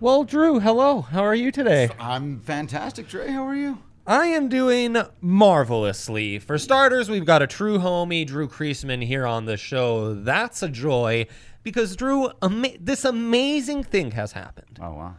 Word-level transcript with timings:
Well, 0.00 0.24
Drew, 0.24 0.60
hello. 0.60 1.02
How 1.02 1.22
are 1.22 1.34
you 1.34 1.52
today? 1.52 1.90
I'm 1.98 2.40
fantastic, 2.40 3.06
Dre. 3.06 3.28
How 3.30 3.46
are 3.46 3.54
you? 3.54 3.80
I 4.06 4.28
am 4.28 4.48
doing 4.48 4.96
marvelously. 5.20 6.38
For 6.38 6.56
starters, 6.56 7.10
we've 7.10 7.26
got 7.26 7.42
a 7.42 7.46
true 7.46 7.78
homie, 7.78 8.26
Drew 8.26 8.48
Creasman, 8.48 9.04
here 9.04 9.26
on 9.26 9.44
the 9.44 9.58
show. 9.58 10.14
That's 10.14 10.62
a 10.62 10.70
joy 10.70 11.26
because, 11.62 11.96
Drew, 11.96 12.30
ama- 12.40 12.78
this 12.80 13.04
amazing 13.04 13.84
thing 13.84 14.12
has 14.12 14.32
happened. 14.32 14.78
Oh 14.80 14.94
wow. 14.94 15.16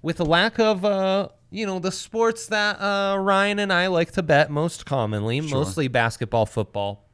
With 0.00 0.18
the 0.18 0.24
lack 0.24 0.60
of, 0.60 0.84
uh, 0.84 1.30
you 1.50 1.66
know, 1.66 1.80
the 1.80 1.90
sports 1.90 2.46
that 2.46 2.80
uh, 2.80 3.16
Ryan 3.18 3.58
and 3.58 3.72
I 3.72 3.88
like 3.88 4.12
to 4.12 4.22
bet 4.22 4.48
most 4.48 4.86
commonly, 4.86 5.40
mostly 5.40 5.88
basketball, 5.88 6.46
football, 6.46 7.04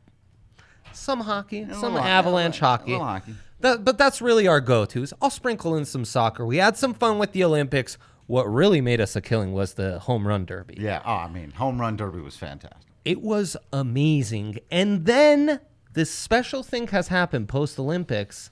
some 0.92 1.20
hockey, 1.20 1.66
some 1.72 1.96
avalanche 1.96 2.60
hockey. 2.60 2.92
hockey. 2.92 3.34
That, 3.60 3.84
but 3.84 3.96
that's 3.98 4.20
really 4.20 4.46
our 4.46 4.60
go-tos. 4.60 5.12
I'll 5.22 5.30
sprinkle 5.30 5.76
in 5.76 5.84
some 5.84 6.04
soccer. 6.04 6.44
We 6.44 6.58
had 6.58 6.76
some 6.76 6.94
fun 6.94 7.18
with 7.18 7.32
the 7.32 7.42
Olympics. 7.44 7.96
What 8.26 8.44
really 8.44 8.80
made 8.80 9.00
us 9.00 9.14
a 9.16 9.20
killing 9.20 9.52
was 9.52 9.74
the 9.74 9.98
home 10.00 10.26
run 10.26 10.44
derby. 10.44 10.76
Yeah. 10.78 11.00
Oh, 11.04 11.12
I 11.14 11.28
mean, 11.28 11.52
home 11.52 11.80
run 11.80 11.96
derby 11.96 12.20
was 12.20 12.36
fantastic. 12.36 12.82
It 13.04 13.22
was 13.22 13.56
amazing. 13.72 14.58
And 14.70 15.06
then 15.06 15.60
this 15.92 16.10
special 16.10 16.62
thing 16.62 16.88
has 16.88 17.08
happened 17.08 17.48
post 17.48 17.78
Olympics 17.78 18.50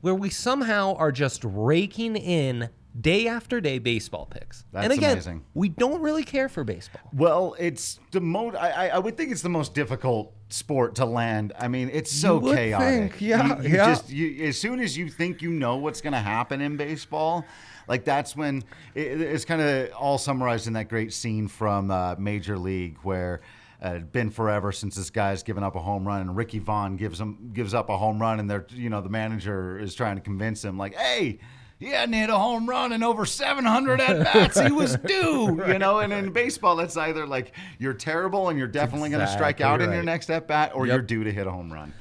where 0.00 0.14
we 0.14 0.30
somehow 0.30 0.94
are 0.94 1.12
just 1.12 1.42
raking 1.44 2.16
in 2.16 2.70
day 2.98 3.26
after 3.28 3.60
day 3.60 3.78
baseball 3.78 4.26
picks. 4.26 4.64
and 4.72 4.84
That's 4.84 4.94
again, 4.94 5.12
amazing. 5.12 5.44
we 5.54 5.68
don't 5.68 6.00
really 6.00 6.24
care 6.24 6.48
for 6.48 6.64
baseball. 6.64 7.02
Well, 7.12 7.54
it's 7.58 7.98
the 8.12 8.20
most. 8.20 8.56
I 8.56 8.88
I 8.88 8.98
would 8.98 9.16
think 9.16 9.30
it's 9.32 9.42
the 9.42 9.48
most 9.48 9.74
difficult 9.74 10.32
sport 10.52 10.96
to 10.96 11.04
land. 11.04 11.52
I 11.58 11.68
mean, 11.68 11.90
it's 11.92 12.12
so 12.12 12.40
chaotic. 12.40 13.12
think, 13.12 13.20
yeah, 13.20 13.62
You, 13.62 13.68
you 13.68 13.76
yeah. 13.76 13.86
Just 13.86 14.10
you, 14.10 14.44
as 14.46 14.58
soon 14.58 14.80
as 14.80 14.96
you 14.96 15.08
think 15.08 15.42
you 15.42 15.50
know 15.50 15.76
what's 15.76 16.00
going 16.00 16.12
to 16.12 16.18
happen 16.20 16.60
in 16.60 16.76
baseball, 16.76 17.44
like 17.88 18.04
that's 18.04 18.36
when 18.36 18.64
it, 18.94 19.20
it's 19.20 19.44
kind 19.44 19.60
of 19.60 19.92
all 19.92 20.18
summarized 20.18 20.66
in 20.66 20.72
that 20.74 20.88
great 20.88 21.12
scene 21.12 21.48
from 21.48 21.90
uh, 21.90 22.16
Major 22.18 22.58
League 22.58 22.98
where. 23.02 23.40
Uh, 23.82 23.98
been 23.98 24.28
forever 24.28 24.72
since 24.72 24.94
this 24.94 25.08
guy's 25.08 25.42
given 25.42 25.64
up 25.64 25.74
a 25.74 25.80
home 25.80 26.06
run, 26.06 26.20
and 26.20 26.36
Ricky 26.36 26.58
Vaughn 26.58 26.98
gives 26.98 27.18
him 27.18 27.50
gives 27.54 27.72
up 27.72 27.88
a 27.88 27.96
home 27.96 28.20
run, 28.20 28.38
and 28.38 28.50
they're 28.50 28.66
you 28.68 28.90
know 28.90 29.00
the 29.00 29.08
manager 29.08 29.78
is 29.78 29.94
trying 29.94 30.16
to 30.16 30.20
convince 30.20 30.62
him 30.62 30.76
like, 30.76 30.94
hey, 30.94 31.38
he 31.80 31.86
hadn't 31.86 32.12
hit 32.12 32.30
a 32.30 32.38
home 32.38 32.68
run 32.68 32.92
in 32.92 33.02
over 33.02 33.26
700 33.26 34.00
at 34.00 34.22
bats. 34.32 34.60
He 34.60 34.70
was 34.70 34.96
due, 35.06 35.60
you 35.66 35.78
know. 35.78 35.98
And 35.98 36.12
in 36.12 36.30
baseball, 36.30 36.78
it's 36.78 36.96
either 36.96 37.26
like 37.26 37.52
you're 37.80 37.94
terrible 37.94 38.48
and 38.50 38.58
you're 38.58 38.68
definitely 38.68 39.08
going 39.10 39.26
to 39.26 39.32
strike 39.32 39.56
Exactly 39.56 39.64
out 39.64 39.80
in 39.88 39.92
your 39.92 40.04
next 40.04 40.30
at 40.30 40.46
bat, 40.46 40.70
or 40.74 40.86
Yep. 40.86 40.92
you're 40.94 41.02
due 41.02 41.24
to 41.24 41.32
hit 41.32 41.48
a 41.48 41.50
home 41.50 41.72
run. 41.72 41.92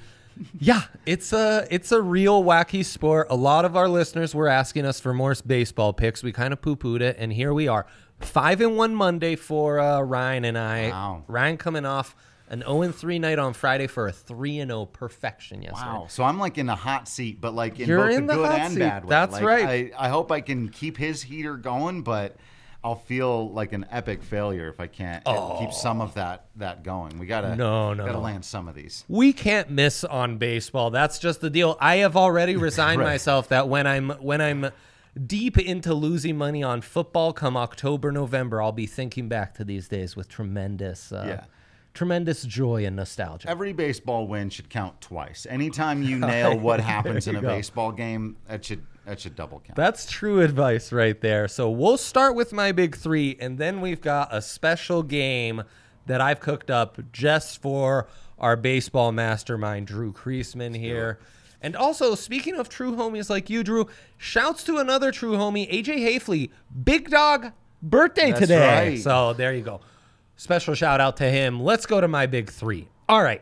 Yeah, 0.57 0.83
it's 1.05 1.33
a 1.33 1.67
it's 1.71 1.91
a 1.91 2.01
real 2.01 2.43
wacky 2.43 2.85
sport. 2.85 3.27
A 3.29 3.35
lot 3.35 3.65
of 3.65 3.75
our 3.75 3.89
listeners 3.89 4.35
were 4.35 4.47
asking 4.47 4.85
us 4.85 4.99
for 4.99 5.13
more 5.13 5.35
baseball 5.45 5.91
picks. 5.91 6.23
We 6.23 6.31
kind 6.31 6.53
of 6.53 6.61
poo 6.61 6.75
pooed 6.77 7.01
it, 7.01 7.17
and 7.19 7.33
here 7.33 7.53
we 7.53 7.67
are, 7.67 7.85
five 8.19 8.61
and 8.61 8.77
one 8.77 8.95
Monday 8.95 9.35
for 9.35 9.79
uh, 9.81 9.99
Ryan 10.01 10.45
and 10.45 10.57
I. 10.57 10.89
Wow. 10.91 11.23
Ryan 11.27 11.57
coming 11.57 11.85
off 11.85 12.15
an 12.49 12.59
zero 12.61 12.81
and 12.81 12.93
three 12.93 13.19
night 13.19 13.39
on 13.39 13.53
Friday 13.53 13.87
for 13.87 14.07
a 14.07 14.11
three 14.11 14.59
and 14.59 14.69
zero 14.71 14.85
perfection 14.85 15.61
yesterday. 15.61 15.89
Wow. 15.91 16.07
So 16.09 16.23
I'm 16.23 16.39
like 16.39 16.57
in 16.57 16.67
a 16.69 16.75
hot 16.75 17.07
seat, 17.07 17.39
but 17.39 17.53
like 17.53 17.79
in 17.79 17.87
You're 17.87 18.07
both 18.07 18.17
in 18.17 18.25
the 18.27 18.35
the 18.35 18.43
good 18.43 18.51
and 18.59 18.73
seat. 18.73 18.79
bad 18.79 19.03
way. 19.05 19.09
That's 19.09 19.33
Like, 19.33 19.43
right. 19.43 19.93
I, 19.97 20.05
I 20.05 20.09
hope 20.09 20.31
I 20.31 20.41
can 20.41 20.69
keep 20.69 20.97
his 20.97 21.21
heater 21.23 21.55
going, 21.55 22.01
but 22.01 22.35
I'll 22.83 22.95
feel 22.95 23.51
like 23.51 23.73
an 23.73 23.85
epic 23.91 24.23
failure 24.23 24.69
if 24.69 24.79
I 24.79 24.87
can't 24.87 25.23
keep 25.59 25.73
some 25.73 25.99
of 26.01 26.13
that 26.13 26.45
that 26.55 26.81
going. 26.83 27.19
We 27.19 27.25
gotta 27.27 27.55
No, 27.55 27.93
no, 27.93 28.05
gotta 28.05 28.19
land 28.19 28.45
some 28.45 28.67
of 28.69 28.75
these. 28.75 29.03
We 29.09 29.33
can't 29.33 29.69
miss 29.69 30.03
on 30.05 30.37
baseball. 30.37 30.89
That's 30.89 31.19
just 31.19 31.41
the 31.41 31.49
deal. 31.49 31.77
I 31.81 31.97
have 31.97 32.15
already 32.15 32.55
resigned 32.69 32.99
Right. 33.01 33.07
myself 33.13 33.49
that 33.49 33.67
when 33.67 33.85
I'm 33.85 34.11
when 34.21 34.39
I'm 34.39 34.71
deep 35.27 35.57
into 35.57 35.93
losing 35.93 36.37
money 36.37 36.63
on 36.63 36.79
football 36.79 37.33
come 37.33 37.57
October, 37.57 38.11
November, 38.13 38.61
I'll 38.61 38.71
be 38.71 38.85
thinking 38.85 39.27
back 39.27 39.55
to 39.55 39.65
these 39.65 39.89
days 39.89 40.15
with 40.15 40.29
tremendous 40.29 41.11
uh, 41.11 41.25
Yeah. 41.27 41.43
Tremendous 41.99 42.43
joy 42.43 42.85
and 42.85 42.95
nostalgia. 42.95 43.49
Every 43.49 43.73
baseball 43.73 44.25
win 44.25 44.49
should 44.49 44.69
count 44.69 45.01
twice. 45.01 45.45
Anytime 45.49 46.01
you 46.01 46.17
nail 46.19 46.57
what 46.57 46.79
happens 46.79 47.27
in 47.27 47.35
a 47.35 47.41
go. 47.41 47.49
baseball 47.49 47.91
game, 47.91 48.37
that 48.47 48.63
should 48.63 48.85
that 49.03 49.19
should 49.19 49.35
double 49.35 49.59
count. 49.59 49.75
That's 49.75 50.09
true 50.09 50.39
advice 50.39 50.93
right 50.93 51.19
there. 51.19 51.49
So 51.49 51.69
we'll 51.69 51.97
start 51.97 52.35
with 52.35 52.53
my 52.53 52.71
big 52.71 52.95
three, 52.95 53.35
and 53.41 53.57
then 53.57 53.81
we've 53.81 53.99
got 53.99 54.33
a 54.33 54.41
special 54.41 55.03
game 55.03 55.63
that 56.05 56.21
I've 56.21 56.39
cooked 56.39 56.71
up 56.71 57.01
just 57.11 57.61
for 57.61 58.07
our 58.37 58.55
baseball 58.55 59.11
mastermind, 59.11 59.87
Drew 59.87 60.13
Creasman 60.13 60.77
here. 60.77 61.19
And 61.61 61.75
also, 61.75 62.15
speaking 62.15 62.55
of 62.55 62.69
true 62.69 62.95
homies 62.95 63.29
like 63.29 63.49
you, 63.49 63.61
Drew, 63.61 63.89
shouts 64.15 64.63
to 64.63 64.77
another 64.77 65.11
true 65.11 65.33
homie, 65.33 65.69
AJ 65.69 65.97
Haefele, 65.97 66.49
big 66.81 67.09
dog 67.09 67.51
birthday 67.81 68.29
That's 68.29 68.39
today. 68.39 68.89
right. 68.91 68.99
So 69.01 69.33
there 69.33 69.53
you 69.53 69.63
go. 69.63 69.81
Special 70.39 70.73
shout 70.73 71.01
out 71.01 71.17
to 71.17 71.29
him. 71.29 71.61
Let's 71.61 71.85
go 71.85 71.99
to 71.99 72.07
my 72.07 72.25
big 72.25 72.49
three. 72.49 72.87
All 73.09 73.21
right. 73.21 73.41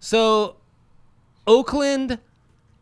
So 0.00 0.56
Oakland 1.46 2.18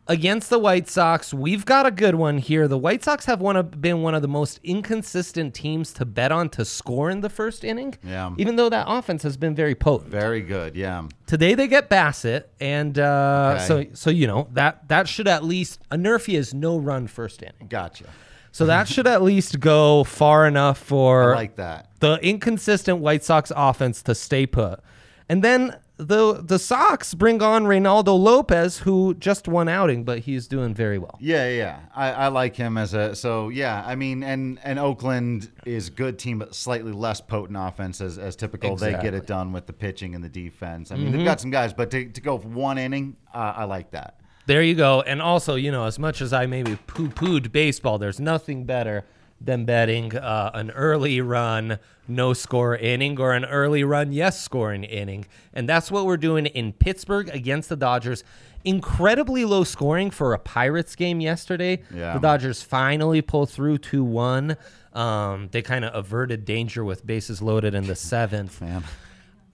against 0.07 0.49
the 0.49 0.57
White 0.57 0.89
Sox. 0.89 1.31
We've 1.31 1.63
got 1.63 1.85
a 1.85 1.91
good 1.91 2.15
one 2.15 2.39
here. 2.39 2.67
The 2.67 2.77
White 2.77 3.03
Sox 3.03 3.25
have 3.25 3.39
one 3.39 3.55
of, 3.55 3.79
been 3.79 4.01
one 4.01 4.15
of 4.15 4.23
the 4.23 4.27
most 4.27 4.59
inconsistent 4.63 5.53
teams 5.53 5.93
to 5.93 6.05
bet 6.05 6.31
on 6.31 6.49
to 6.49 6.65
score 6.65 7.11
in 7.11 7.21
the 7.21 7.29
first 7.29 7.63
inning. 7.63 7.93
Yeah. 8.03 8.33
Even 8.39 8.55
though 8.55 8.69
that 8.69 8.85
offense 8.89 9.21
has 9.21 9.37
been 9.37 9.53
very 9.53 9.75
potent. 9.75 10.09
Very 10.09 10.41
good. 10.41 10.75
Yeah. 10.75 11.07
Today 11.27 11.53
they 11.53 11.67
get 11.67 11.91
Bassitt, 11.91 12.45
and 12.59 12.97
uh, 12.97 13.57
Okay. 13.57 13.65
so 13.65 13.85
so 13.93 14.09
you 14.09 14.25
know 14.25 14.47
that 14.53 14.87
that 14.87 15.07
should 15.07 15.27
at 15.27 15.43
least 15.43 15.81
a 15.91 15.97
Nerfy 15.97 16.33
is 16.33 16.51
no 16.51 16.79
run 16.79 17.05
first 17.05 17.43
inning. 17.43 17.67
Gotcha. 17.69 18.05
So 18.51 18.67
that 18.67 18.87
should 18.87 19.07
at 19.07 19.23
least 19.23 19.59
go 19.59 20.03
far 20.03 20.45
enough 20.47 20.77
for 20.77 21.33
I 21.33 21.35
like 21.35 21.55
that. 21.55 21.89
The 22.03 22.19
inconsistent 22.21 22.99
White 22.99 23.23
Sox 23.23 23.49
offense 23.55 24.03
to 24.03 24.13
stay 24.13 24.45
put. 24.45 24.81
And 25.29 25.41
then 25.41 25.77
the 25.95 26.41
the 26.43 26.59
Sox 26.59 27.13
bring 27.13 27.41
on 27.41 27.63
Reynaldo 27.63 28.19
Lopez, 28.19 28.79
who 28.79 29.13
just 29.13 29.47
won 29.47 29.69
outing, 29.69 30.03
but 30.03 30.19
he's 30.19 30.49
doing 30.49 30.73
very 30.73 30.97
well. 30.97 31.17
Yeah, 31.21 31.47
yeah, 31.47 31.79
I, 31.95 32.11
I 32.11 32.27
like 32.27 32.57
him 32.57 32.77
as 32.77 32.93
a 32.93 33.15
so 33.15 33.47
yeah. 33.47 33.83
I 33.85 33.95
mean, 33.95 34.21
and 34.21 34.59
and 34.65 34.79
Oakland 34.79 35.49
is 35.65 35.89
good 35.89 36.19
team, 36.19 36.39
but 36.39 36.53
slightly 36.53 36.91
less 36.91 37.21
potent 37.21 37.57
offense 37.57 38.01
as, 38.01 38.17
as 38.17 38.35
typical. 38.35 38.75
They 38.75 38.91
get 38.91 39.13
it 39.13 39.25
done 39.25 39.53
with 39.53 39.65
the 39.65 39.73
pitching 39.73 40.13
and 40.13 40.21
the 40.21 40.29
defense. 40.29 40.91
I 40.91 40.95
mean, 40.95 41.13
they've 41.13 41.23
got 41.23 41.39
some 41.39 41.51
guys, 41.51 41.71
but 41.71 41.89
to, 41.91 42.09
to 42.09 42.19
go 42.19 42.37
for 42.37 42.49
one 42.49 42.77
inning, 42.77 43.15
uh, 43.33 43.53
I 43.55 43.63
like 43.63 43.91
that. 43.91 44.19
There 44.45 44.61
you 44.61 44.75
go. 44.75 45.03
And 45.03 45.21
also, 45.21 45.55
you 45.55 45.71
know, 45.71 45.85
as 45.85 45.97
much 45.97 46.21
as 46.21 46.33
I 46.33 46.47
maybe 46.47 46.77
poo 46.85 47.07
pooed 47.07 47.53
baseball, 47.53 47.97
there's 47.97 48.19
nothing 48.19 48.65
better 48.65 49.05
than 49.43 49.65
betting 49.65 50.15
uh, 50.15 50.51
an 50.53 50.71
early 50.71 51.19
run, 51.19 51.77
no 52.07 52.33
score 52.33 52.75
inning 52.77 53.19
or 53.19 53.33
an 53.33 53.43
early 53.45 53.83
run, 53.83 54.11
yes 54.13 54.41
scoring 54.41 54.83
inning. 54.85 55.25
And 55.53 55.67
that's 55.67 55.91
what 55.91 56.05
we're 56.05 56.17
doing 56.17 56.45
in 56.45 56.71
Pittsburgh 56.73 57.29
against 57.29 57.67
the 57.69 57.75
Dodgers. 57.75 58.23
Incredibly 58.65 59.43
low 59.43 59.65
scoring 59.65 60.09
for 60.09 60.33
a 60.33 60.39
Pirates 60.39 60.95
game 60.95 61.19
yesterday. 61.19 61.81
Yeah. 61.93 62.13
The 62.13 62.19
Dodgers 62.19 62.61
finally 62.61 63.21
pull 63.21 63.45
through 63.45 63.79
2 63.79 64.03
1. 64.03 64.55
Um, 64.93 65.49
they 65.51 65.61
kind 65.61 65.83
of 65.83 65.93
averted 65.93 66.45
danger 66.45 66.85
with 66.85 67.05
bases 67.05 67.41
loaded 67.41 67.75
in 67.75 67.87
the 67.87 67.95
seventh. 67.95 68.61
Man. 68.61 68.83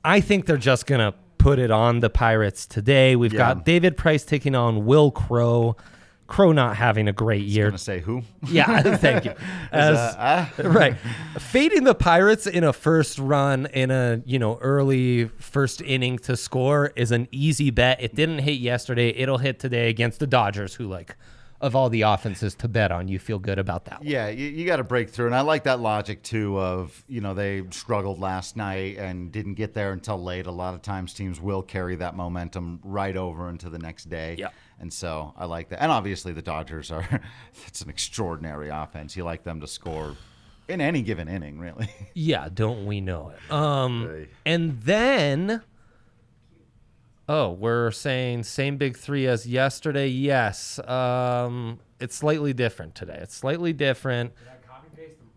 I 0.06 0.22
think 0.22 0.46
they're 0.46 0.58
just 0.58 0.86
gonna 0.86 1.14
put 1.40 1.58
it 1.58 1.72
on 1.72 2.02
the 2.02 2.10
Pirates 2.10 2.66
today. 2.68 3.16
We've 3.16 3.34
Yeah. 3.34 3.54
got 3.56 3.66
David 3.66 3.98
Price 3.98 4.24
taking 4.26 4.54
on 4.54 4.86
Wil 4.86 5.10
Crowe. 5.12 5.76
Crowe 6.30 6.52
not 6.52 6.78
having 6.78 7.08
a 7.08 7.12
great 7.12 7.44
year. 7.44 7.66
Gonna 7.66 7.78
say 7.80 8.00
who? 8.00 8.22
Yeah, 8.48 8.82
thank 8.98 9.26
you. 9.26 9.34
As, 9.72 9.98
uh, 9.98 10.48
right, 10.64 10.96
fading 11.40 11.84
the 11.84 11.96
Pirates 11.96 12.46
in 12.48 12.64
a 12.64 12.72
first 12.72 13.18
run 13.18 13.66
in 13.74 13.92
a 13.92 14.22
you 14.26 14.40
know 14.40 14.58
early 14.62 15.26
first 15.40 15.82
inning 15.82 16.20
to 16.20 16.38
score 16.38 16.94
is 16.96 17.12
an 17.12 17.28
easy 17.32 17.72
bet. 17.72 18.02
It 18.02 18.16
didn't 18.16 18.40
hit 18.40 18.60
yesterday. 18.60 19.10
It'll 19.10 19.40
hit 19.40 19.60
today 19.60 19.90
against 19.90 20.20
the 20.20 20.28
Dodgers, 20.28 20.76
who 20.76 20.88
like 20.88 21.16
of 21.62 21.76
all 21.76 21.90
the 21.90 22.04
offenses 22.04 22.56
to 22.56 22.68
bet 22.68 22.92
on, 22.92 23.08
you 23.08 23.20
feel 23.20 23.38
good 23.40 23.60
about 23.60 23.86
that. 23.86 24.00
One. 24.00 24.08
Yeah, 24.08 24.30
you, 24.30 24.48
you 24.48 24.66
got 24.66 24.78
to 24.78 24.84
break 24.84 25.10
through, 25.10 25.26
and 25.26 25.36
I 25.36 25.42
like 25.42 25.64
that 25.64 25.80
logic 25.80 26.24
too. 26.24 26.58
Of 26.60 27.04
you 27.08 27.22
know 27.22 27.34
they 27.34 27.64
struggled 27.72 28.20
last 28.20 28.56
night 28.56 28.98
and 28.98 29.32
didn't 29.32 29.56
get 29.56 29.74
there 29.74 29.92
until 29.92 30.22
late. 30.22 30.46
A 30.46 30.52
lot 30.52 30.74
of 30.74 30.82
times 30.82 31.14
teams 31.14 31.42
will 31.42 31.64
carry 31.64 31.96
that 31.98 32.16
momentum 32.16 32.80
right 32.84 33.18
over 33.18 33.50
into 33.50 33.70
the 33.70 33.80
next 33.80 34.10
day. 34.10 34.36
Yeah. 34.38 34.50
And 34.80 34.92
so 34.94 35.34
I 35.38 35.46
like 35.46 35.70
that. 35.70 35.82
And 35.82 35.92
obviously 35.92 36.34
the 36.34 36.42
Dodgers 36.42 36.92
are 36.92 37.22
it's 37.68 37.82
an 37.82 37.90
extraordinary 37.90 38.70
offense. 38.70 39.16
You 39.18 39.24
like 39.24 39.44
them 39.44 39.60
to 39.62 39.68
score 39.68 40.16
in 40.68 40.82
any 40.82 41.02
given 41.02 41.28
inning, 41.28 41.60
really. 41.60 41.90
Yeah, 42.14 42.48
don't 42.54 42.86
we 42.86 43.02
know 43.02 43.30
it? 43.32 43.52
Um, 43.52 44.08
Right. 44.08 44.30
and 44.46 44.82
then, 44.82 45.62
oh, 47.28 47.52
we're 47.52 47.92
saying 47.92 48.44
same 48.44 48.78
big 48.78 48.98
three 48.98 49.26
as 49.28 49.48
yesterday. 49.48 50.08
Yes, 50.08 50.80
um, 50.88 51.80
it's 52.00 52.16
slightly 52.16 52.54
different 52.54 52.96
today. 52.96 53.18
It's 53.22 53.36
slightly 53.36 53.74
different. 53.74 54.34
Did 54.36 54.48
I 54.48 54.68
copy 54.68 54.88
paste 54.96 55.18
them? 55.20 55.28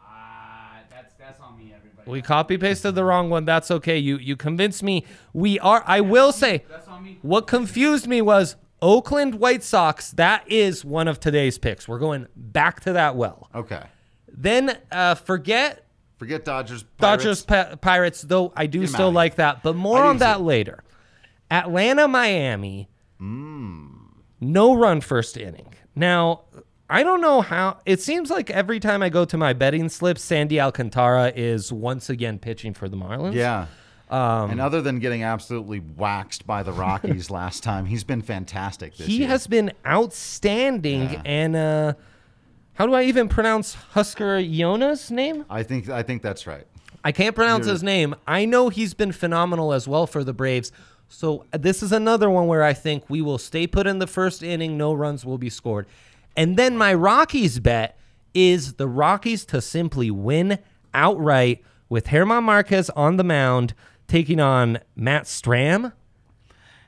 Ah, 0.00 0.78
that's 0.90 1.14
that's 1.14 1.40
on 1.40 1.56
me, 1.58 1.72
everybody. 1.76 2.10
We 2.10 2.22
copy 2.22 2.56
pasted 2.58 2.94
the 2.94 3.04
wrong 3.04 3.30
one. 3.30 3.44
That's 3.44 3.70
okay. 3.70 3.98
You 3.98 4.18
you 4.18 4.36
convinced 4.36 4.82
me. 4.82 5.04
We 5.32 5.58
are. 5.60 5.82
I 5.86 6.00
will 6.00 6.32
say, 6.32 6.64
That's 6.70 6.86
on 6.87 6.87
me. 6.87 6.87
What 7.22 7.46
confused 7.46 8.06
me 8.06 8.20
was 8.22 8.56
Oakland 8.80 9.36
White 9.36 9.62
Sox. 9.62 10.10
That 10.12 10.50
is 10.50 10.84
one 10.84 11.08
of 11.08 11.18
today's 11.20 11.58
picks. 11.58 11.88
We're 11.88 11.98
going 11.98 12.26
back 12.36 12.80
to 12.80 12.92
that 12.94 13.16
well. 13.16 13.48
okay, 13.54 13.82
Then 14.32 14.76
uh, 14.92 15.14
forget 15.16 15.84
forget 16.18 16.44
Dodgers. 16.44 16.82
Pirates. 16.82 17.24
Dodgers 17.24 17.44
Pi- 17.44 17.74
Pirates, 17.76 18.22
though 18.22 18.52
I 18.56 18.66
do 18.66 18.80
Get 18.80 18.88
'em 18.88 18.94
still 18.94 19.06
outta 19.08 19.14
like 19.16 19.34
that, 19.36 19.62
but 19.62 19.74
more 19.76 20.02
I 20.04 20.08
on 20.08 20.18
that 20.18 20.36
too. 20.38 20.42
later. 20.44 20.82
Atlanta, 21.50 22.06
Miami, 22.08 22.88
Mm. 23.20 23.88
no 24.40 24.74
run 24.76 25.00
first 25.00 25.36
inning. 25.36 25.74
Now, 25.96 26.42
I 26.90 27.02
don't 27.02 27.20
know 27.20 27.40
how. 27.40 27.78
It 27.84 28.00
seems 28.00 28.30
like 28.30 28.50
every 28.50 28.80
time 28.80 29.02
I 29.02 29.08
go 29.08 29.24
to 29.24 29.36
my 29.36 29.52
betting 29.52 29.88
slips, 29.88 30.22
Sandy 30.22 30.60
Alcantara 30.60 31.32
is 31.34 31.72
once 31.72 32.08
again 32.08 32.38
pitching 32.38 32.74
for 32.74 32.88
the 32.88 32.96
Marlins. 32.96 33.34
Yeah. 33.34 33.66
Um, 34.10 34.50
and 34.50 34.60
other 34.60 34.80
than 34.82 34.98
getting 34.98 35.22
absolutely 35.22 35.80
waxed 35.80 36.46
by 36.46 36.62
the 36.62 36.72
Rockies 36.72 37.30
last 37.40 37.62
time, 37.62 37.86
he's 37.86 38.04
been 38.04 38.22
fantastic 38.22 38.96
this 38.96 39.06
he 39.06 39.18
year. 39.18 39.28
has 39.28 39.46
been 39.46 39.72
outstanding. 39.86 41.02
Yeah. 41.10 41.22
And 41.24 41.56
uh, 41.56 41.92
how 42.74 42.86
do 42.86 42.94
I 42.94 43.04
even 43.04 43.28
pronounce 43.28 43.76
Huascar 43.94 44.42
Ynoa's 44.48 45.10
name? 45.10 45.44
I 45.50 45.62
think 45.62 45.88
I 45.88 46.02
think 46.02 46.22
that's 46.22 46.46
right. 46.46 46.66
I 47.04 47.12
can't 47.12 47.34
pronounce 47.34 47.66
You're- 47.66 47.74
his 47.74 47.82
name. 47.82 48.14
I 48.26 48.44
know 48.44 48.68
he's 48.68 48.94
been 48.94 49.12
phenomenal 49.12 49.72
as 49.72 49.86
well 49.86 50.06
for 50.06 50.24
the 50.24 50.32
Braves. 50.32 50.72
So 51.08 51.44
uh, 51.52 51.58
this 51.58 51.82
is 51.82 51.92
another 51.92 52.28
one 52.28 52.46
where 52.48 52.62
I 52.62 52.72
think 52.74 53.04
we 53.08 53.22
will 53.22 53.38
stay 53.38 53.66
put 53.66 53.86
in 53.86 53.98
the 53.98 54.06
first 54.06 54.42
inning. 54.42 54.76
No 54.76 54.92
runs 54.92 55.24
will 55.24 55.38
be 55.38 55.48
scored. 55.50 55.86
And 56.36 56.56
then 56.56 56.76
my 56.76 56.92
Rockies 56.94 57.58
bet 57.60 57.98
is 58.34 58.74
the 58.74 58.86
Rockies 58.88 59.44
to 59.46 59.60
simply 59.60 60.10
win 60.10 60.58
outright 60.94 61.62
with 61.88 62.08
German 62.08 62.44
Marquez 62.44 62.90
on 62.90 63.16
the 63.16 63.24
mound 63.24 63.74
taking 64.08 64.40
on 64.40 64.78
Matt 64.96 65.24
Strahm. 65.24 65.92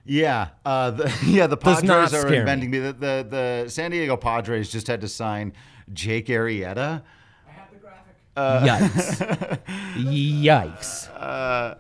Yeah, 0.05 0.49
uh, 0.65 0.91
the, 0.91 1.15
yeah. 1.27 1.47
The 1.47 1.57
Does 1.57 1.85
not 1.85 2.09
Padres 2.11 2.15
are 2.15 2.21
scare 2.23 2.31
me. 2.33 2.39
inventing 2.39 2.71
me. 2.71 2.79
The, 2.81 2.93
the 2.93 3.27
the 3.65 3.71
San 3.71 3.91
Diego 3.93 4.17
Padres 4.17 4.71
just 4.71 4.87
had 4.89 5.01
to 5.03 5.09
sign 5.09 5.53
Jake 5.93 6.27
Arrieta. 6.27 7.03
I 7.47 7.53
have 7.53 7.71
the 7.71 7.79
graphic. 7.79 8.17
Yikes. 8.37 9.61
Yikes. 11.23 11.77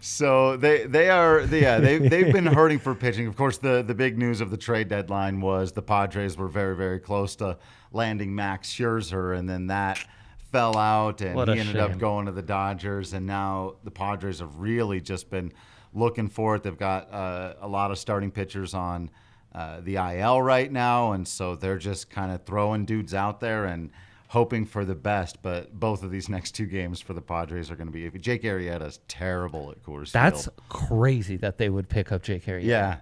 So 0.00 0.56
they 0.56 0.86
they 0.86 1.10
are 1.10 1.42
yeah 1.42 1.78
they 1.78 1.98
they've 1.98 2.32
been 2.32 2.46
hurting 2.54 2.78
for 2.78 2.94
pitching. 2.94 3.26
Of 3.26 3.36
course, 3.36 3.58
the 3.58 3.82
the 3.86 3.94
big 3.94 4.18
news 4.18 4.40
of 4.40 4.50
the 4.50 4.56
trade 4.56 4.88
deadline 4.88 5.40
was 5.40 5.72
the 5.72 5.82
Padres 5.82 6.36
were 6.38 6.48
very 6.48 6.74
very 6.74 6.98
close 6.98 7.36
to 7.36 7.58
landing 7.92 8.34
Max 8.34 8.68
Scherzer, 8.72 9.38
and 9.38 9.48
then 9.48 9.66
that 9.66 10.02
fell 10.50 10.76
out, 10.76 11.20
and 11.20 11.36
he 11.36 11.58
ended 11.58 11.76
shame. 11.76 11.80
up 11.80 11.98
going 11.98 12.26
to 12.26 12.32
the 12.32 12.42
Dodgers. 12.42 13.12
And 13.12 13.26
now 13.26 13.74
the 13.84 13.90
Padres 13.90 14.40
have 14.40 14.56
really 14.56 15.00
just 15.00 15.30
been 15.30 15.52
looking 15.94 16.28
for 16.28 16.56
it. 16.56 16.62
They've 16.62 16.76
got 16.76 17.12
uh, 17.12 17.54
a 17.60 17.68
lot 17.68 17.90
of 17.90 17.98
starting 17.98 18.30
pitchers 18.30 18.74
on 18.74 19.10
uh, 19.54 19.80
the 19.80 19.96
IL 19.96 20.42
right 20.42 20.70
now, 20.70 21.12
and 21.12 21.26
so 21.26 21.56
they're 21.56 21.78
just 21.78 22.10
kind 22.10 22.32
of 22.32 22.44
throwing 22.44 22.84
dudes 22.84 23.14
out 23.14 23.40
there 23.40 23.64
and 23.64 23.90
hoping 24.28 24.64
for 24.64 24.84
the 24.84 24.94
best. 24.94 25.42
But 25.42 25.78
both 25.78 26.02
of 26.02 26.10
these 26.10 26.28
next 26.28 26.52
two 26.52 26.66
games 26.66 27.00
for 27.00 27.14
the 27.14 27.20
Padres 27.22 27.70
are 27.70 27.76
going 27.76 27.88
to 27.88 27.92
be. 27.92 28.08
Jake 28.18 28.42
Arrieta's 28.42 29.00
terrible 29.08 29.70
at 29.70 29.82
Coors 29.82 30.12
That's 30.12 30.44
Field. 30.44 30.60
crazy 30.68 31.36
that 31.38 31.58
they 31.58 31.68
would 31.68 31.88
pick 31.88 32.12
up 32.12 32.22
Jake 32.22 32.44
Harry. 32.44 32.64
Yeah. 32.64 32.98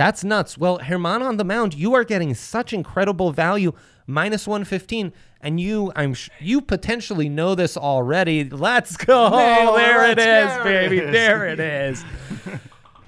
That's 0.00 0.24
nuts. 0.24 0.56
Well, 0.56 0.78
German 0.78 1.20
on 1.20 1.36
the 1.36 1.44
mound, 1.44 1.74
you 1.74 1.92
are 1.92 2.04
getting 2.04 2.34
such 2.34 2.72
incredible 2.72 3.32
value, 3.32 3.72
minus 4.06 4.48
115, 4.48 5.12
and 5.42 5.60
you 5.60 5.92
I'm 5.94 6.14
sh- 6.14 6.30
you 6.40 6.62
potentially 6.62 7.28
know 7.28 7.54
this 7.54 7.76
already. 7.76 8.48
Let's 8.48 8.96
go. 8.96 9.28
Nail 9.36 9.74
there 9.76 10.10
it 10.10 10.18
is, 10.18 10.24
there 10.24 10.64
baby. 10.64 10.98
it 11.00 11.04
is. 11.04 11.12
There 11.12 11.48
it 11.48 11.60
is. 11.60 12.04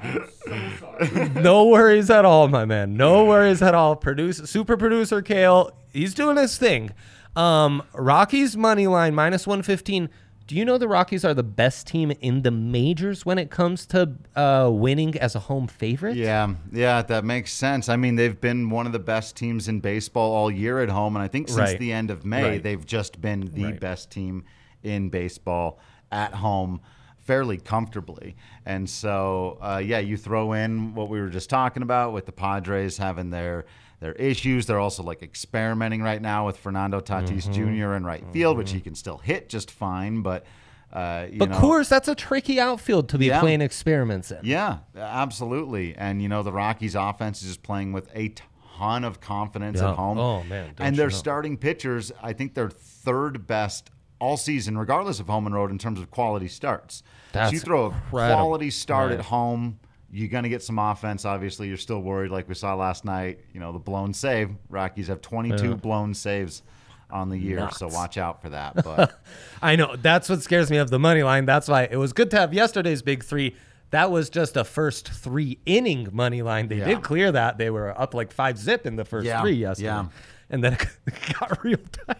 I'm 0.03 0.29
so 0.45 0.69
sorry. 0.81 1.29
no 1.43 1.69
worries 1.69 2.11
at 2.11 2.27
all, 2.27 2.49
my 2.49 2.67
man. 2.67 2.95
No 2.99 3.25
worries 3.25 3.63
at 3.63 3.75
all. 3.75 3.97
Produce 3.97 4.37
super 4.51 4.77
producer 4.77 5.23
Kale, 5.23 5.71
he's 5.95 6.13
doing 6.13 6.37
his 6.37 6.59
thing. 6.59 6.91
Um, 7.35 7.83
Rockies 7.95 8.55
money 8.55 8.87
line 8.87 9.15
minus 9.15 9.47
115. 9.47 10.11
Do 10.47 10.57
you 10.57 10.65
know 10.65 10.77
the 10.77 10.89
Rockies 10.89 11.25
are 11.25 11.35
the 11.35 11.43
best 11.43 11.87
team 11.87 12.11
in 12.21 12.43
the 12.43 12.51
majors 12.51 13.25
when 13.25 13.39
it 13.39 13.51
comes 13.51 13.87
to 13.87 14.13
uh, 14.35 14.69
winning 14.73 15.17
as 15.19 15.35
a 15.35 15.39
home 15.39 15.67
favorite? 15.67 16.17
Yeah, 16.17 16.55
yeah, 16.73 17.03
that 17.03 17.25
makes 17.25 17.53
sense. 17.53 17.89
I 17.89 17.97
mean, 17.97 18.17
they've 18.17 18.39
been 18.41 18.69
one 18.71 18.87
of 18.87 18.93
the 18.93 18.99
best 18.99 19.37
teams 19.37 19.69
in 19.69 19.81
baseball 19.81 20.33
all 20.33 20.51
year 20.51 20.81
at 20.81 20.89
home, 20.89 21.17
and 21.17 21.23
I 21.23 21.29
think 21.29 21.49
since 21.49 21.59
Right. 21.59 21.79
the 21.79 21.93
end 21.93 22.11
of 22.11 22.25
May, 22.25 22.43
Right. 22.43 22.63
they've 22.63 22.85
just 22.85 23.21
been 23.21 23.51
the 23.55 23.65
Right. 23.65 23.81
best 23.81 24.11
team 24.11 24.45
in 24.83 25.09
baseball 25.11 25.79
at 26.11 26.35
home 26.35 26.81
fairly 27.19 27.57
comfortably. 27.57 28.35
And 28.67 28.91
so, 28.91 29.59
uh, 29.63 29.81
yeah, 29.85 30.01
you 30.01 30.17
throw 30.17 30.53
in 30.55 30.95
what 30.95 31.09
we 31.09 31.21
were 31.21 31.29
just 31.31 31.49
talking 31.49 31.83
about 31.85 32.13
with 32.13 32.27
the 32.27 32.33
Padres 32.33 32.99
having 32.99 33.31
their 33.31 33.65
their 34.03 34.13
issues. 34.15 34.67
They're 34.67 34.79
also 34.81 35.03
like 35.03 35.23
experimenting 35.23 36.03
right 36.03 36.21
now 36.21 36.45
with 36.47 36.59
Fernando 36.59 37.01
Tatis 37.01 37.49
Mm-hmm. 37.49 37.53
Jr. 37.81 37.95
in 37.95 38.05
right 38.05 38.25
field, 38.33 38.59
which 38.59 38.73
he 38.73 38.81
can 38.81 38.95
still 38.95 39.19
hit 39.19 39.49
just 39.49 39.71
fine, 39.71 40.21
but. 40.23 40.45
Uh, 40.93 41.27
you 41.33 41.39
But 41.39 41.49
know, 41.49 41.57
Coors, 41.59 41.89
that's 41.89 42.07
a 42.09 42.15
tricky 42.15 42.61
outfield 42.61 43.09
to 43.09 43.17
be 43.19 43.25
Yeah. 43.27 43.41
playing 43.41 43.63
experiments 43.63 44.31
in. 44.31 44.41
yeah, 44.43 44.81
absolutely. 44.95 45.95
And 45.97 46.21
you 46.21 46.29
know 46.29 46.43
the 46.43 46.53
Rockies' 46.53 46.95
offense 46.95 47.41
is 47.41 47.49
just 47.49 47.63
playing 47.63 47.93
with 47.95 48.11
a 48.15 48.35
ton 48.77 49.03
of 49.05 49.19
confidence 49.19 49.81
Yeah. 49.81 49.91
at 49.91 49.97
home. 49.97 50.19
Oh, 50.19 50.43
man, 50.45 50.75
and 50.79 50.95
you 50.95 50.99
their 51.01 51.09
know. 51.09 51.17
starting 51.17 51.57
pitchers, 51.57 52.13
I 52.23 52.35
think 52.35 52.53
they're 52.53 52.69
third 52.69 53.47
best 53.47 53.91
all 54.19 54.37
season, 54.37 54.77
regardless 54.77 55.19
of 55.19 55.29
home 55.29 55.47
and 55.47 55.55
road, 55.55 55.71
in 55.71 55.79
terms 55.79 55.99
of 55.99 56.11
quality 56.11 56.47
starts. 56.49 57.03
That's 57.33 57.49
so 57.51 57.55
you 57.55 57.61
throw 57.61 57.83
a 57.85 57.87
incredible. 57.87 58.37
quality 58.37 58.69
start 58.71 59.11
Right. 59.11 59.19
at 59.21 59.25
home. 59.27 59.79
You're 60.15 60.29
going 60.29 60.43
to 60.45 60.51
get 60.51 60.63
some 60.63 60.79
offense. 60.79 61.25
Obviously, 61.25 61.69
you're 61.69 61.77
still 61.79 62.01
worried, 62.01 62.31
like 62.31 62.47
we 62.49 62.55
saw 62.55 62.75
last 62.75 63.05
night. 63.05 63.41
You 63.55 63.61
know, 63.61 63.73
the 63.73 63.79
blown 63.79 64.13
save. 64.13 64.51
Rockies 64.69 65.09
have 65.09 65.23
22 65.23 65.69
Yeah. 65.71 65.75
blown 65.75 66.13
saves 66.15 66.63
on 67.11 67.29
the 67.31 67.39
year, 67.39 67.69
so 67.73 67.89
watch 67.89 68.17
out 68.19 68.41
for 68.43 68.51
that. 68.51 68.75
But 68.85 69.19
I 69.63 69.77
know 69.77 69.97
that's 69.97 70.29
what 70.29 70.43
scares 70.43 70.71
me 70.71 70.77
of 70.77 70.91
the 70.91 70.99
money 70.99 71.23
line. 71.23 71.45
That's 71.47 71.67
why 71.69 71.85
it 71.91 71.97
was 71.97 72.13
good 72.13 72.31
to 72.33 72.39
have 72.39 72.53
yesterday's 72.55 73.01
big 73.03 73.25
three. 73.25 73.55
That 73.91 74.11
was 74.11 74.31
just 74.31 74.57
a 74.57 74.65
first 74.65 75.09
three 75.11 75.59
inning 75.67 76.09
money 76.13 76.41
line. 76.43 76.69
They 76.69 76.77
Yeah. 76.79 76.87
did 76.89 77.03
clear 77.03 77.33
that. 77.33 77.59
They 77.59 77.69
were 77.71 77.99
up 78.01 78.13
like 78.15 78.33
five 78.33 78.59
zip 78.59 78.87
in 78.87 78.97
the 78.97 79.05
first 79.05 79.27
Yeah, 79.27 79.41
three 79.43 79.53
yesterday. 79.53 79.87
yeah. 79.89 80.07
And 80.51 80.63
then 80.65 80.73
it 81.07 81.15
got 81.39 81.63
real 81.65 81.79
tight. 82.07 82.17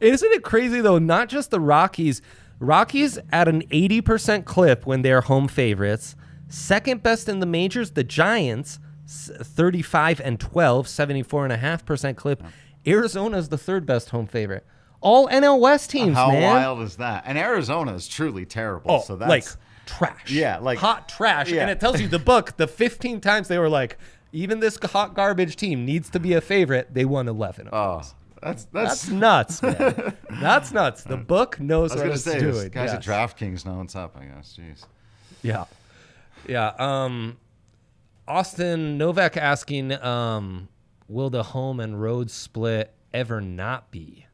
Isn't 0.00 0.32
it 0.32 0.42
crazy 0.44 0.80
though? 0.80 0.98
Not 0.98 1.28
just 1.28 1.50
the 1.50 1.60
Rockies. 1.60 2.20
Rockies 2.60 3.18
at 3.32 3.48
an 3.48 3.62
80% 3.70 4.44
clip 4.44 4.86
when 4.86 5.02
they're 5.02 5.20
home 5.22 5.48
favorites. 5.48 6.14
Second 6.54 7.02
best 7.02 7.28
in 7.28 7.40
the 7.40 7.46
majors, 7.46 7.90
the 7.90 8.04
Giants, 8.04 8.78
35 9.08 10.20
and 10.20 10.38
12, 10.38 10.86
74.5% 10.86 12.16
clip. 12.16 12.42
Arizona's 12.86 13.48
the 13.48 13.58
third 13.58 13.84
best 13.86 14.10
home 14.10 14.26
favorite. 14.26 14.64
All 15.00 15.26
NL 15.28 15.58
West 15.58 15.90
teams, 15.90 16.14
how 16.16 16.30
man. 16.30 16.42
wild 16.42 16.80
is 16.82 16.96
that? 16.96 17.24
And 17.26 17.36
Arizona 17.36 17.92
is 17.94 18.06
truly 18.06 18.46
terrible. 18.46 18.92
Oh, 18.92 19.00
so 19.00 19.16
that's 19.16 19.28
like 19.28 19.44
trash. 19.84 20.30
Yeah, 20.30 20.58
like- 20.58 20.78
hot 20.78 21.08
trash. 21.08 21.50
Yeah. 21.50 21.62
And 21.62 21.70
it 21.70 21.80
tells 21.80 22.00
you 22.00 22.06
the 22.06 22.18
book, 22.20 22.56
the 22.56 22.68
15 22.68 23.20
times 23.20 23.48
they 23.48 23.58
were 23.58 23.68
like, 23.68 23.98
even 24.32 24.60
this 24.60 24.78
hot 24.82 25.14
garbage 25.14 25.56
team 25.56 25.84
needs 25.84 26.08
to 26.10 26.20
be 26.20 26.34
a 26.34 26.40
favorite. 26.40 26.94
They 26.94 27.04
won 27.04 27.26
11 27.28 27.68
of 27.68 27.74
oh, 27.74 27.96
those. 27.96 28.14
that's 28.40 28.64
that's. 28.66 29.02
That's 29.02 29.10
nuts, 29.10 29.62
man. 29.62 30.16
That's 30.40 30.72
nuts. 30.72 31.02
The 31.02 31.16
book 31.16 31.58
knows 31.60 31.92
I 31.92 31.94
was 31.94 32.02
what 32.02 32.12
it's 32.12 32.22
say, 32.24 32.38
doing. 32.38 32.68
guys 32.70 32.90
Yes. 32.92 32.94
at 32.94 33.02
DraftKings 33.02 33.64
know 33.66 33.74
what's 33.78 33.94
up. 33.96 34.16
I 34.18 34.24
guess. 34.26 34.58
Jeez. 34.58 34.84
Yeah. 35.42 35.64
Yeah. 36.48 36.68
Um, 36.78 37.36
Austin 38.26 38.96
Novak 38.98 39.36
asking, 39.36 39.92
um, 39.92 40.68
will 41.08 41.30
the 41.30 41.42
home 41.42 41.80
and 41.80 42.00
road 42.00 42.30
split 42.30 42.92
ever 43.12 43.40
not 43.40 43.90
be 43.90 44.26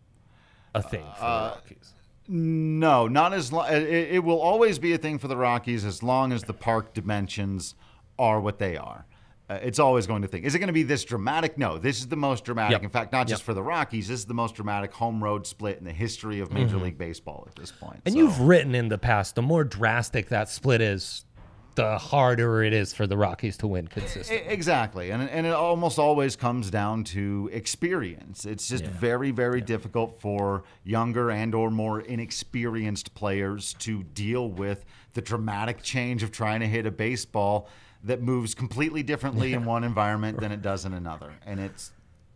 a 0.75 0.83
thing 0.83 1.05
for 1.19 1.25
Uh, 1.25 1.49
the 1.49 1.55
Rockies? 1.57 1.93
No, 2.29 3.09
not 3.09 3.33
as 3.33 3.52
long. 3.52 3.69
It, 3.73 3.83
it 3.83 4.25
will 4.25 4.40
always 4.40 4.79
be 4.79 4.93
a 4.93 4.99
thing 4.99 5.19
for 5.19 5.26
the 5.26 5.37
Rockies 5.37 5.85
as 5.85 6.02
long 6.02 6.33
as 6.33 6.45
the 6.45 6.55
park 6.55 6.95
dimensions 6.95 7.75
are 8.19 8.40
what 8.40 8.59
they 8.61 8.76
are. 8.76 9.05
Uh, 9.49 9.55
it's 9.62 9.81
always 9.81 10.07
going 10.07 10.23
to 10.23 10.29
think. 10.29 10.45
Is 10.45 10.55
it 10.55 10.61
going 10.61 10.69
to 10.69 10.73
be 10.73 10.85
this 10.85 11.02
dramatic? 11.05 11.59
No, 11.59 11.76
this 11.76 11.99
is 11.99 12.07
the 12.07 12.14
most 12.17 12.45
dramatic. 12.45 12.71
Yep. 12.76 12.83
In 12.85 12.90
fact, 12.90 13.11
not 13.11 13.26
just 13.26 13.43
for 13.43 13.52
the 13.52 13.62
Rockies. 13.64 14.07
This 14.07 14.21
is 14.21 14.26
the 14.26 14.35
most 14.35 14.55
dramatic 14.55 14.93
home 14.93 15.25
road 15.25 15.45
split 15.45 15.79
in 15.79 15.85
the 15.85 15.93
history 15.93 16.38
of 16.38 16.52
Major 16.52 16.76
League 16.76 16.99
Baseball 16.99 17.47
at 17.49 17.57
this 17.57 17.73
point. 17.73 17.95
Mm-hmm. 17.95 18.00
And 18.07 18.12
So- 18.12 18.19
you've 18.21 18.40
written 18.43 18.76
in 18.76 18.88
the 18.90 18.99
past, 18.99 19.35
the 19.35 19.43
more 19.43 19.64
drastic 19.64 20.29
that 20.29 20.49
split 20.49 20.81
is, 20.81 21.25
the 21.74 21.98
harder 21.98 22.62
it 22.62 22.72
is 22.72 22.92
for 22.92 23.06
the 23.06 23.16
Rockies 23.16 23.56
to 23.58 23.66
win 23.66 23.88
consistently. 23.88 24.46
Exactly, 24.52 25.10
and 25.10 25.22
and 25.22 25.46
it 25.46 25.52
almost 25.52 25.98
always 25.98 26.36
comes 26.36 26.70
down 26.70 27.04
to 27.04 27.48
experience. 27.52 28.44
It's 28.44 28.68
just 28.68 28.84
very 28.84 29.30
very 29.30 29.60
difficult 29.60 30.20
for 30.20 30.64
younger 30.84 31.30
and 31.30 31.54
or 31.54 31.70
more 31.70 32.00
inexperienced 32.00 33.14
players 33.14 33.74
to 33.80 34.02
deal 34.02 34.50
with 34.50 34.84
the 35.14 35.22
dramatic 35.22 35.82
change 35.82 36.22
of 36.22 36.32
trying 36.32 36.60
to 36.60 36.66
hit 36.66 36.86
a 36.86 36.90
baseball 36.90 37.68
that 38.04 38.22
moves 38.22 38.54
completely 38.54 39.02
differently 39.02 39.52
in 39.52 39.64
one 39.64 39.84
environment 39.84 40.40
than 40.40 40.52
it 40.52 40.62
does 40.62 40.84
in 40.84 40.94
another, 40.94 41.32
and 41.44 41.60
it's 41.60 41.92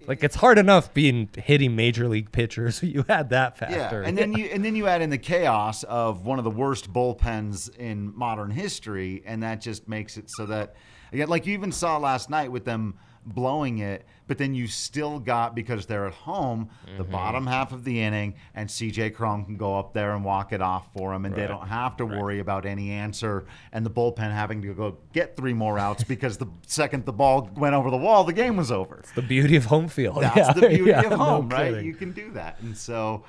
Like 0.07 0.23
it's 0.23 0.37
hard 0.37 0.59
enough 0.59 0.93
being 0.95 1.29
hitting 1.37 1.77
major 1.77 2.09
league 2.09 2.33
pitchers. 2.33 2.83
You 2.95 3.05
had 3.09 3.31
that 3.31 3.59
factor. 3.59 4.03
Yeah, 4.03 4.09
and 4.09 4.17
then 4.17 4.33
you 4.33 4.45
and 4.47 4.65
then 4.65 4.77
you 4.77 4.87
add 4.87 5.03
in 5.03 5.11
the 5.11 5.19
chaos 5.19 5.83
of 5.85 6.27
one 6.27 6.39
of 6.39 6.45
the 6.45 6.51
worst 6.51 6.93
bullpens 6.93 7.75
in 7.77 8.17
modern 8.17 8.51
history, 8.51 9.23
and 9.27 9.43
that 9.43 9.61
just 9.61 9.89
makes 9.89 10.17
it 10.17 10.31
so 10.31 10.47
that 10.47 10.77
again, 11.13 11.29
like 11.29 11.47
you 11.47 11.55
even 11.55 11.73
saw 11.73 11.97
last 11.97 12.31
night 12.31 12.53
with 12.53 12.65
them 12.65 12.95
blowing 13.27 13.79
it, 13.79 14.05
but 14.27 14.39
then 14.39 14.55
you 14.55 14.67
still 14.67 15.19
got 15.19 15.55
because 15.55 15.87
they're 15.87 16.07
at 16.07 16.13
home 16.15 16.69
Mm-hmm. 16.87 16.99
the 16.99 17.05
bottom 17.05 17.47
half 17.47 17.73
of 17.73 17.83
the 17.85 18.01
inning, 18.01 18.35
and 18.55 18.69
CJ 18.69 19.15
Cron 19.15 19.45
can 19.45 19.57
go 19.57 19.79
up 19.79 19.93
there 19.95 20.15
and 20.15 20.25
walk 20.25 20.53
it 20.53 20.61
off 20.63 20.93
for 20.93 21.13
them, 21.13 21.25
and 21.25 21.35
they 21.35 21.47
don't 21.47 21.67
have 21.67 21.97
to 21.97 22.07
worry 22.07 22.39
about 22.41 22.67
any 22.67 22.91
answer, 22.91 23.47
and 23.73 23.85
the 23.85 23.91
bullpen 23.91 24.31
having 24.33 24.61
to 24.63 24.75
go 24.75 24.97
get 25.13 25.37
three 25.37 25.55
more 25.55 25.79
outs 25.79 26.05
because 26.15 26.37
the 26.37 26.47
second 26.67 27.05
the 27.07 27.13
ball 27.13 27.51
went 27.57 27.75
over 27.75 27.91
the 27.91 27.97
wall, 27.97 28.25
the 28.25 28.33
game 28.33 28.57
was 28.57 28.71
over. 28.71 29.03
the 29.15 29.23
beauty 29.23 29.57
of 29.57 29.65
home 29.65 29.89
field. 29.89 30.23
That's 30.23 30.37
Yeah, 30.37 30.53
the 30.53 30.69
beauty 30.69 30.91
yeah, 30.91 31.01
of 31.03 31.11
no 31.11 31.17
home, 31.17 31.49
right? 31.49 31.71
kidding. 31.73 31.87
You 31.87 31.95
can 31.95 32.13
do 32.13 32.31
that, 32.33 32.61
and 32.61 32.77
so. 32.77 33.25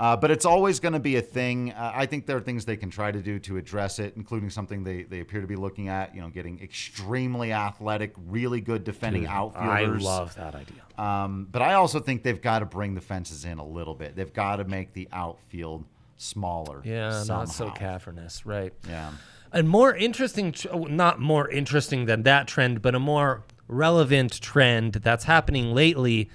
Uh, 0.00 0.16
but 0.16 0.30
it's 0.30 0.46
always 0.46 0.80
going 0.80 0.94
to 0.94 0.98
be 0.98 1.16
a 1.16 1.20
thing. 1.20 1.72
Uh, 1.72 1.92
I 1.94 2.06
think 2.06 2.24
there 2.24 2.38
are 2.38 2.40
things 2.40 2.64
they 2.64 2.78
can 2.78 2.88
try 2.88 3.12
to 3.12 3.20
do 3.20 3.38
to 3.40 3.58
address 3.58 3.98
it, 3.98 4.14
including 4.16 4.48
something 4.48 4.82
they, 4.82 5.02
they 5.02 5.20
appear 5.20 5.42
to 5.42 5.46
be 5.46 5.56
looking 5.56 5.88
at. 5.88 6.14
You 6.14 6.22
know, 6.22 6.30
getting 6.30 6.58
extremely 6.62 7.52
athletic, 7.52 8.14
really 8.26 8.62
good 8.62 8.82
defending 8.82 9.26
I 9.26 9.34
outfielders. 9.34 10.02
I 10.02 10.08
love 10.08 10.34
that 10.36 10.54
idea. 10.54 10.82
Um, 10.96 11.48
but 11.52 11.60
I 11.60 11.74
also 11.74 12.00
think 12.00 12.22
they've 12.22 12.40
got 12.40 12.60
to 12.60 12.64
bring 12.64 12.94
the 12.94 13.02
fences 13.02 13.44
in 13.44 13.58
a 13.58 13.64
little 13.64 13.94
bit. 13.94 14.16
They've 14.16 14.32
got 14.32 14.56
to 14.56 14.64
make 14.64 14.94
the 14.94 15.06
outfield 15.12 15.84
smaller. 16.16 16.80
Yeah, 16.82 17.22
not 17.28 17.50
so 17.50 17.70
cavernous, 17.70 18.46
right? 18.46 18.72
Yeah. 18.88 19.12
And 19.52 19.68
more 19.68 19.94
interesting, 19.94 20.54
oh, 20.70 20.84
not 20.84 21.20
more 21.20 21.46
interesting 21.50 22.06
than 22.06 22.22
that 22.22 22.48
trend, 22.48 22.80
but 22.80 22.94
a 22.94 23.00
more 23.00 23.42
relevant 23.68 24.40
trend 24.40 24.94
that's 24.94 25.24
happening 25.24 25.74
lately 25.74 26.30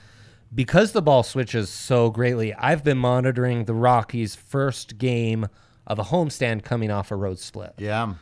because 0.55 0.93
the 0.93 1.01
ball 1.01 1.21
switches 1.21 1.69
so 1.69 2.09
greatly. 2.09 2.53
I've 2.55 2.83
been 2.83 2.97
monitoring 2.97 3.65
the 3.65 3.73
Rockies' 3.75 4.35
first 4.35 4.97
game 4.97 5.47
of 5.85 5.99
a 5.99 6.03
homestand 6.05 6.63
coming 6.63 6.89
off 6.89 7.11
a 7.11 7.15
road 7.15 7.37
split. 7.37 7.73
Yeah. 7.77 8.13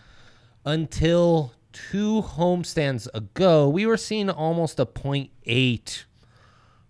Until 0.65 1.53
two 1.71 2.21
homestands 2.21 3.07
ago, 3.13 3.69
we 3.69 3.85
were 3.85 3.97
seeing 3.97 4.29
almost 4.29 4.79
a 4.79 4.85
0.8 4.85 6.03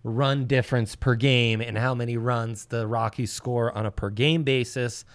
run 0.04 0.46
difference 0.46 0.96
per 0.96 1.16
game 1.16 1.62
and 1.62 1.78
how 1.78 1.96
many 1.96 2.18
runs 2.18 2.66
the 2.66 2.86
Rockies 2.88 3.32
score 3.32 3.76
on 3.76 3.86
a 3.86 3.92
per 3.92 4.10
game 4.10 4.44
basis. 4.44 5.06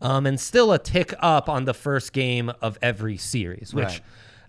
Um, 0.00 0.26
and 0.26 0.38
still 0.38 0.72
a 0.72 0.78
tick 0.78 1.14
up 1.20 1.48
on 1.48 1.64
the 1.64 1.72
first 1.72 2.12
game 2.12 2.50
of 2.60 2.76
every 2.82 3.16
series, 3.16 3.72
which 3.72 3.84
Right. 3.86 4.00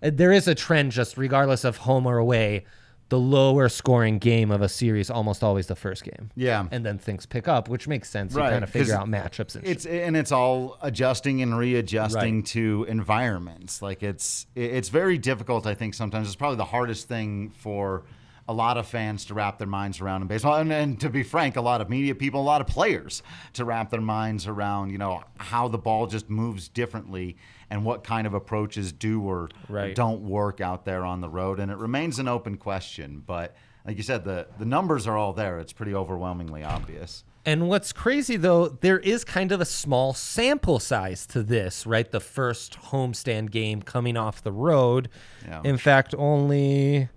uh, 0.02 0.10
there 0.12 0.32
is 0.32 0.46
a 0.48 0.54
trend 0.54 0.92
just 0.92 1.16
regardless 1.16 1.64
of 1.64 1.78
home 1.78 2.04
or 2.04 2.18
away. 2.18 2.64
The 3.08 3.18
lower 3.20 3.68
scoring 3.68 4.18
game 4.18 4.50
of 4.50 4.62
a 4.62 4.68
series 4.68 5.10
almost 5.10 5.44
always 5.44 5.68
the 5.68 5.76
first 5.76 6.02
game. 6.02 6.30
Yeah. 6.34 6.66
And 6.72 6.84
then 6.84 6.98
things 6.98 7.24
pick 7.24 7.46
up, 7.46 7.68
which 7.68 7.86
makes 7.86 8.10
sense. 8.10 8.34
You 8.34 8.40
kind 8.40 8.64
of 8.64 8.70
figure 8.70 8.94
out 8.96 9.06
matchups 9.08 9.54
and 9.54 9.64
It's 9.64 9.84
shit. 9.84 10.02
and 10.02 10.16
it's 10.16 10.32
all 10.32 10.76
adjusting 10.82 11.40
and 11.40 11.56
readjusting 11.56 12.36
Right. 12.38 12.46
to 12.46 12.84
environments. 12.88 13.80
Like 13.80 14.02
it's 14.02 14.46
it's 14.56 14.88
very 14.88 15.18
difficult. 15.18 15.66
I 15.66 15.74
think 15.74 15.94
sometimes 15.94 16.26
it's 16.26 16.36
probably 16.36 16.56
the 16.56 16.64
hardest 16.64 17.06
thing 17.06 17.50
for 17.50 18.02
a 18.48 18.52
lot 18.52 18.76
of 18.76 18.86
fans 18.86 19.24
to 19.26 19.34
wrap 19.34 19.58
their 19.58 19.66
minds 19.66 20.00
around 20.00 20.22
in 20.22 20.28
baseball, 20.28 20.54
and, 20.56 20.72
and 20.72 21.00
to 21.00 21.08
be 21.08 21.22
frank, 21.24 21.56
a 21.56 21.60
lot 21.60 21.80
of 21.80 21.90
media 21.90 22.14
people, 22.14 22.40
a 22.40 22.42
lot 22.42 22.60
of 22.60 22.66
players 22.68 23.22
to 23.52 23.64
wrap 23.64 23.90
their 23.90 24.00
minds 24.00 24.46
around. 24.46 24.90
You 24.90 24.98
know 24.98 25.22
how 25.38 25.66
the 25.68 25.78
ball 25.78 26.06
just 26.06 26.28
moves 26.30 26.68
differently 26.68 27.36
and 27.70 27.84
what 27.84 28.04
kind 28.04 28.26
of 28.26 28.34
approaches 28.34 28.92
do 28.92 29.22
or 29.22 29.48
Right. 29.68 29.94
don't 29.94 30.22
work 30.22 30.60
out 30.60 30.84
there 30.84 31.04
on 31.04 31.20
the 31.20 31.28
road, 31.28 31.58
and 31.60 31.70
it 31.70 31.78
remains 31.78 32.18
an 32.18 32.28
open 32.28 32.56
question. 32.56 33.22
But 33.26 33.54
like 33.86 33.96
you 33.96 34.02
said, 34.02 34.24
the 34.24 34.46
the 34.58 34.64
numbers 34.64 35.06
are 35.06 35.16
all 35.16 35.32
there. 35.32 35.58
It's 35.58 35.72
pretty 35.72 35.94
overwhelmingly 35.94 36.62
obvious. 36.64 37.24
And 37.44 37.68
what's 37.68 37.92
crazy 37.92 38.36
though, 38.36 38.66
there 38.68 38.98
is 38.98 39.22
kind 39.24 39.52
of 39.52 39.60
a 39.60 39.64
small 39.64 40.12
sample 40.14 40.80
size 40.80 41.26
to 41.28 41.44
this, 41.44 41.86
right? 41.86 42.10
The 42.10 42.18
first 42.18 42.76
homestand 42.90 43.52
game 43.52 43.82
coming 43.82 44.16
off 44.16 44.42
the 44.42 44.50
road. 44.50 45.08
Yeah. 45.46 45.60
In 45.64 45.76
fact, 45.76 46.12
only 46.18 47.08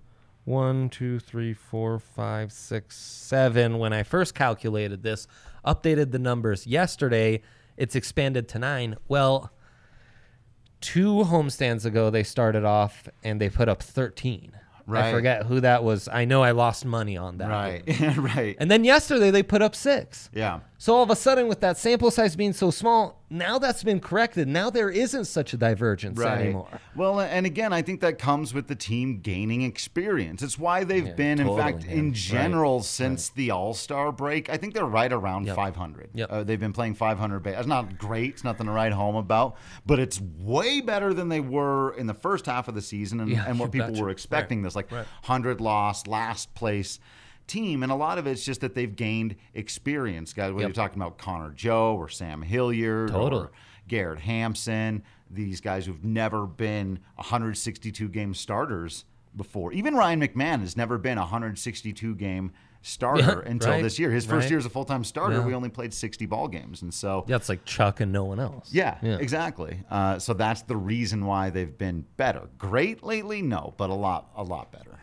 one, 0.46 0.90
two, 0.90 1.20
three, 1.20 1.54
four, 1.54 1.98
five, 2.00 2.52
six, 2.52 2.96
seven. 2.98 3.78
When 3.80 3.92
I 3.94 4.04
first 4.04 4.36
calculated 4.36 5.02
this, 5.04 5.28
updated 5.66 6.12
the 6.12 6.20
numbers 6.20 6.66
yesterday, 6.68 7.42
it's 7.78 7.96
expanded 7.96 8.48
to 8.50 8.60
nine. 8.60 8.98
Well, 9.08 9.52
two 10.82 11.24
homestands 11.26 11.86
ago, 11.86 12.10
they 12.10 12.24
started 12.24 12.66
off 12.66 13.08
and 13.24 13.40
they 13.40 13.50
put 13.50 13.70
up 13.70 13.82
13. 13.82 14.54
I 14.98 15.12
forget 15.12 15.46
who 15.46 15.60
that 15.62 15.84
was. 15.84 16.08
I 16.08 16.26
know 16.26 16.42
I 16.44 16.52
lost 16.52 16.86
money 16.86 17.18
on 17.18 17.38
that. 17.38 17.50
Right, 17.50 18.18
right. 18.18 18.56
And 18.60 18.70
then 18.70 18.84
yesterday, 18.84 19.32
they 19.32 19.44
put 19.44 19.62
up 19.62 19.76
six. 19.76 20.30
yeah. 20.34 20.60
So 20.82 20.96
all 20.96 21.04
of 21.04 21.10
a 21.10 21.16
sudden, 21.18 21.50
with 21.50 21.60
that 21.60 21.78
sample 21.78 22.10
size 22.10 22.38
being 22.38 22.54
so 22.54 22.72
small, 22.72 23.22
now 23.30 23.60
that's 23.60 23.84
been 23.84 24.00
corrected. 24.00 24.48
Now 24.48 24.70
there 24.70 24.90
isn't 24.90 25.26
such 25.26 25.52
a 25.54 25.58
divergence 25.58 26.18
anymore. 26.22 26.70
Well, 26.96 27.20
and 27.20 27.46
again, 27.46 27.74
I 27.74 27.82
think 27.82 28.00
that 28.00 28.18
comes 28.18 28.54
with 28.54 28.68
the 28.68 28.76
team 28.76 29.20
gaining 29.20 29.62
experience. 29.64 30.42
It's 30.42 30.58
why 30.58 30.86
they've 30.86 31.08
Yeah, 31.08 31.14
been, 31.16 31.40
in 31.42 31.54
fact, 31.58 31.84
yeah. 31.84 31.96
in 31.96 32.06
Right, 32.06 32.14
general, 32.14 32.82
since 32.82 33.28
the 33.28 33.52
All 33.52 33.74
Star 33.74 34.14
break. 34.14 34.50
I 34.50 34.56
think 34.56 34.74
they're 34.74 34.86
right 34.86 35.12
around 35.12 35.48
Yep. 35.48 35.56
500. 35.58 36.10
Yep. 36.14 36.32
Uh, 36.32 36.44
they've 36.44 36.60
been 36.60 36.72
playing 36.72 36.94
500. 36.96 37.40
Ba- 37.44 37.60
it's 37.60 37.68
not 37.68 37.98
great. 37.98 38.30
It's 38.36 38.46
nothing 38.46 38.68
to 38.68 38.72
write 38.72 38.94
home 38.94 39.18
about, 39.18 39.58
but 39.86 40.00
it's 40.00 40.22
way 40.40 40.80
better 40.80 41.14
than 41.14 41.28
they 41.28 41.42
were 41.42 41.92
in 41.96 42.08
the 42.08 42.14
first 42.14 42.46
half 42.46 42.70
of 42.70 42.74
the 42.76 42.82
season, 42.82 43.20
and, 43.20 43.30
Yeah, 43.30 43.44
and 43.46 43.60
what 43.60 43.72
people 43.74 43.90
betcha. 43.90 44.02
were 44.02 44.12
expecting. 44.12 44.62
This 44.62 44.76
like 44.80 44.92
right. 44.92 45.06
100 45.26 45.62
loss, 45.62 46.08
last 46.08 46.54
place 46.56 47.00
team, 47.48 47.82
and 47.84 47.92
a 47.92 47.96
lot 47.96 48.18
of 48.18 48.28
it's 48.28 48.46
just 48.46 48.62
that 48.62 48.76
they've 48.76 48.96
gained 48.96 49.36
experience. 49.54 50.34
Guys, 50.34 50.52
whether 50.52 50.62
Yep. 50.68 50.76
you're 50.76 50.84
talking 50.86 51.02
about 51.02 51.18
Connor 51.18 51.52
Joe 51.52 51.96
or 51.96 52.08
Sam 52.10 52.42
Hilliard 52.44 53.10
Totally. 53.10 53.44
or 53.46 53.52
Garrett 53.88 54.20
Hampson, 54.20 55.04
these 55.32 55.60
guys 55.62 55.86
who've 55.86 56.04
never 56.04 56.46
been 56.46 57.00
162 57.16 58.08
game 58.10 58.34
starters 58.34 59.06
before. 59.36 59.72
Even 59.74 59.96
Ryan 59.96 60.22
McMahon 60.22 60.60
has 60.62 60.78
never 60.78 60.98
been 60.98 61.18
162 61.18 62.16
game 62.16 62.52
starter 62.82 63.44
Yeah, 63.46 63.52
until 63.52 63.72
right, 63.72 63.84
this 63.84 64.00
year. 64.00 64.12
His 64.12 64.26
first 64.26 64.46
right. 64.46 64.52
year 64.52 64.58
as 64.60 64.66
a 64.66 64.70
full 64.70 64.86
time 64.86 65.04
starter, 65.04 65.36
Yeah. 65.38 65.46
we 65.46 65.54
only 65.54 65.70
played 65.70 65.94
60 65.94 66.26
ball 66.26 66.48
games. 66.48 66.82
And 66.82 66.94
so, 66.94 67.26
Yeah, 67.28 67.36
it's 67.36 67.50
like 67.50 67.66
Chuck 67.66 68.00
and 68.00 68.12
no 68.12 68.24
one 68.26 68.40
else. 68.40 68.74
yeah, 68.74 68.98
exactly. 69.04 69.82
Uh, 69.90 70.20
so 70.20 70.34
that's 70.34 70.62
the 70.64 70.78
reason 70.78 71.26
why 71.26 71.50
they've 71.50 71.78
been 71.78 72.06
better. 72.18 72.50
Great 72.58 73.04
lately? 73.04 73.42
No, 73.42 73.74
but 73.78 73.90
a 73.90 73.94
lot, 73.96 74.30
a 74.36 74.44
lot 74.44 74.72
better. 74.72 75.00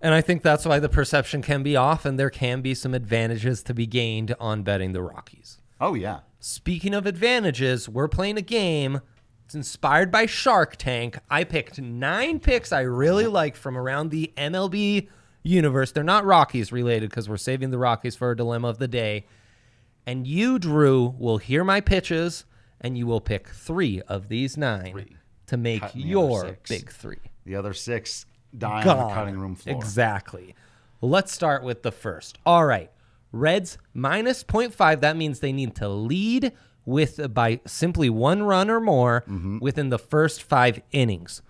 And 0.00 0.12
I 0.12 0.20
think 0.20 0.42
that's 0.42 0.66
why 0.66 0.78
the 0.78 0.90
perception 0.90 1.40
can 1.40 1.62
be 1.62 1.74
off, 1.74 2.04
and 2.04 2.18
there 2.18 2.30
can 2.30 2.60
be 2.60 2.74
some 2.74 2.94
advantages 2.94 3.62
to 3.64 3.72
be 3.74 3.86
gained 3.86 4.34
on 4.38 4.62
betting 4.62 4.92
the 4.92 5.02
Rockies. 5.02 5.58
Oh, 5.80 5.94
yeah. 5.94 6.20
Speaking 6.38 6.94
of 6.94 7.06
advantages, 7.06 7.88
we're 7.88 8.06
playing 8.08 8.36
a 8.36 8.42
game. 8.42 9.00
It's 9.46 9.54
inspired 9.54 10.10
by 10.12 10.26
Shark 10.26 10.76
Tank. 10.76 11.18
I 11.30 11.44
picked 11.44 11.80
nine 11.80 12.40
picks 12.40 12.72
I 12.72 12.80
really 12.80 13.26
like 13.26 13.56
from 13.56 13.76
around 13.76 14.10
the 14.10 14.32
MLB 14.36 15.08
universe. 15.46 15.92
They're 15.92 16.04
not 16.04 16.24
Rockies 16.24 16.72
related 16.72 17.10
because 17.10 17.28
we're 17.28 17.36
saving 17.36 17.70
the 17.70 17.78
Rockies 17.78 18.16
for 18.16 18.30
a 18.30 18.36
dilemma 18.36 18.68
of 18.68 18.78
the 18.78 18.88
day. 18.88 19.26
And 20.06 20.26
you, 20.26 20.58
Drew, 20.58 21.14
will 21.18 21.38
hear 21.38 21.64
my 21.64 21.80
pitches, 21.80 22.44
and 22.80 22.96
you 22.96 23.06
will 23.06 23.20
pick 23.20 23.48
three 23.48 24.00
of 24.02 24.28
these 24.28 24.56
nine 24.56 24.92
Three. 24.92 25.16
to 25.48 25.56
make 25.56 25.80
Cutting 25.82 26.02
the 26.02 26.08
other 26.08 26.10
your 26.46 26.58
big 26.68 26.90
three. 26.90 27.18
The 27.44 27.56
other 27.56 27.72
six 27.72 28.26
die 28.56 28.82
on 28.86 29.08
the 29.08 29.14
cutting 29.14 29.38
room 29.38 29.54
floor. 29.56 29.76
Exactly. 29.76 30.54
Let's 31.00 31.32
start 31.32 31.62
with 31.62 31.82
the 31.82 31.92
first. 31.92 32.38
All 32.46 32.64
right. 32.64 32.90
Reds 33.32 33.76
minus 33.92 34.42
0.5. 34.44 35.00
That 35.00 35.16
means 35.16 35.40
they 35.40 35.52
need 35.52 35.74
to 35.76 35.88
lead 35.88 36.52
with 36.84 37.34
by 37.34 37.60
simply 37.66 38.08
one 38.08 38.44
run 38.44 38.70
or 38.70 38.80
more 38.80 39.24
Mm-hmm. 39.28 39.58
within 39.58 39.88
the 39.90 39.98
first 39.98 40.42
five 40.42 40.80
innings. 40.92 41.42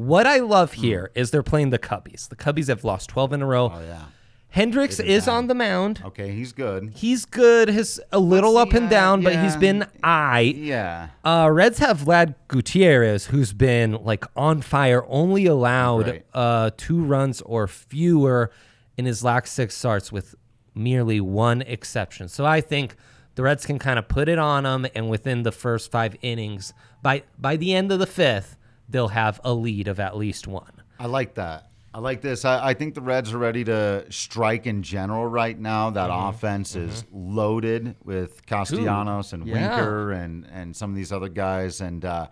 What 0.00 0.26
I 0.26 0.38
love 0.38 0.72
Mm. 0.72 0.76
here 0.76 1.10
is 1.14 1.30
they're 1.30 1.42
playing 1.42 1.68
the 1.70 1.78
Cubbies. 1.78 2.28
The 2.30 2.36
Cubbies 2.36 2.68
have 2.68 2.84
lost 2.84 3.10
12 3.10 3.34
in 3.34 3.42
a 3.42 3.46
row. 3.46 3.70
Oh, 3.74 3.80
yeah. 3.86 4.04
Hendricks 4.48 4.98
is 4.98 5.28
on 5.28 5.46
the 5.46 5.54
mound. 5.54 6.00
Okay, 6.04 6.32
he's 6.32 6.52
good. 6.52 6.90
He's 6.94 7.26
good. 7.26 7.68
His 7.68 8.00
a 8.10 8.18
little 8.18 8.56
up 8.56 8.72
and 8.72 8.86
uh, 8.86 8.88
down, 8.90 9.22
but 9.22 9.34
he's 9.34 9.54
yeah. 9.54 9.58
been 9.60 9.86
I. 10.02 10.40
Yeah. 10.56 11.08
Uh, 11.22 11.50
Reds 11.52 11.78
have 11.80 12.00
Vlad 12.00 12.34
Gutierrez, 12.48 13.26
who's 13.26 13.52
been 13.52 13.92
like 14.02 14.24
on 14.34 14.62
fire, 14.62 15.04
only 15.06 15.44
allowed 15.46 16.06
Right. 16.08 16.24
uh, 16.34 16.70
two 16.78 17.04
runs 17.04 17.42
or 17.42 17.68
fewer 17.68 18.50
in 18.96 19.04
his 19.04 19.22
last 19.22 19.52
six 19.52 19.76
starts, 19.76 20.10
with 20.10 20.34
merely 20.74 21.20
one 21.20 21.60
exception. 21.62 22.26
So 22.28 22.44
I 22.46 22.60
think 22.62 22.96
the 23.34 23.42
Reds 23.42 23.66
can 23.66 23.78
kind 23.78 23.98
of 23.98 24.08
put 24.08 24.28
it 24.30 24.38
on 24.38 24.64
them, 24.64 24.86
and 24.94 25.08
within 25.10 25.42
the 25.44 25.52
first 25.52 25.90
five 25.92 26.16
innings, 26.22 26.72
by 27.02 27.22
by 27.38 27.56
the 27.56 27.72
end 27.74 27.92
of 27.92 27.98
the 28.00 28.06
fifth, 28.06 28.56
they'll 28.90 29.08
have 29.08 29.40
a 29.44 29.52
lead 29.54 29.88
of 29.88 30.00
at 30.00 30.16
least 30.16 30.46
one. 30.46 30.72
I 30.98 31.06
like 31.06 31.34
that. 31.34 31.68
I 31.92 31.98
like 31.98 32.20
this. 32.20 32.44
I, 32.44 32.68
I 32.68 32.74
think 32.74 32.94
the 32.94 33.00
Reds 33.00 33.32
are 33.32 33.38
ready 33.38 33.64
to 33.64 34.04
strike 34.10 34.66
in 34.66 34.82
general 34.82 35.26
right 35.26 35.58
now. 35.58 35.90
That 35.90 36.08
Mm-hmm. 36.10 36.28
offense 36.28 36.76
is 36.76 37.04
loaded 37.12 37.96
with 38.04 38.44
Castellanos 38.46 39.32
and 39.32 39.46
yeah. 39.46 39.54
Winker 39.76 40.12
and, 40.12 40.46
and 40.52 40.76
some 40.76 40.90
of 40.90 40.96
these 40.96 41.10
other 41.10 41.28
guys. 41.28 41.80
And 41.80 42.04
uh, 42.04 42.28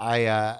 I 0.00 0.24
uh, 0.26 0.58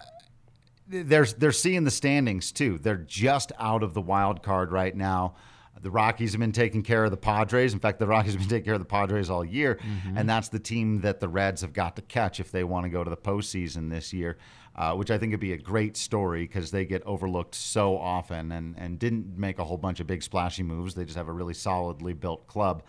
they're 0.87 1.25
they're 1.25 1.51
seeing 1.53 1.85
the 1.85 1.91
standings 1.91 2.53
too. 2.53 2.79
They're 2.79 2.97
just 2.99 3.51
out 3.59 3.83
of 3.83 3.95
the 3.95 4.01
wild 4.03 4.43
card 4.43 4.71
right 4.71 4.95
now. 4.95 5.35
The 5.81 5.91
Rockies 5.91 6.33
have 6.33 6.41
been 6.41 6.53
taking 6.53 6.83
care 6.83 7.05
of 7.05 7.11
the 7.11 7.17
Padres. 7.17 7.75
In 7.75 7.81
fact, 7.81 7.99
the 7.99 8.07
Rockies 8.07 8.33
have 8.33 8.41
been 8.41 8.49
taking 8.49 8.65
care 8.65 8.75
of 8.75 8.81
the 8.81 8.87
Padres 8.87 9.29
all 9.29 9.45
year, 9.45 9.75
Mm-hmm. 9.77 10.17
and 10.19 10.29
that's 10.29 10.49
the 10.49 10.59
team 10.61 11.01
that 11.01 11.21
the 11.21 11.29
Reds 11.29 11.61
have 11.63 11.73
got 11.73 11.97
to 11.97 12.03
catch 12.03 12.39
if 12.41 12.51
they 12.53 12.65
want 12.65 12.85
to 12.85 12.91
go 12.91 13.03
to 13.03 13.11
the 13.11 13.17
postseason 13.17 13.91
this 13.91 14.13
year. 14.13 14.39
Uh, 14.77 14.93
which 14.95 15.09
I 15.09 15.19
think 15.19 15.31
would 15.31 15.39
be 15.39 15.53
a 15.53 15.57
great 15.57 15.97
story 15.97 16.43
because 16.43 16.73
they 16.73 16.85
get 16.85 17.01
overlooked 17.05 17.55
so 17.55 17.97
often 17.97 18.51
and, 18.51 18.75
and 18.77 18.99
didn't 18.99 19.39
make 19.39 19.61
a 19.61 19.65
whole 19.65 19.77
bunch 19.79 20.01
of 20.01 20.09
big 20.09 20.21
splashy 20.21 20.65
moves. 20.65 20.95
They 20.97 21.05
just 21.05 21.17
have 21.17 21.29
a 21.29 21.33
really 21.33 21.55
solidly 21.55 22.13
built 22.13 22.49
club. 22.49 22.83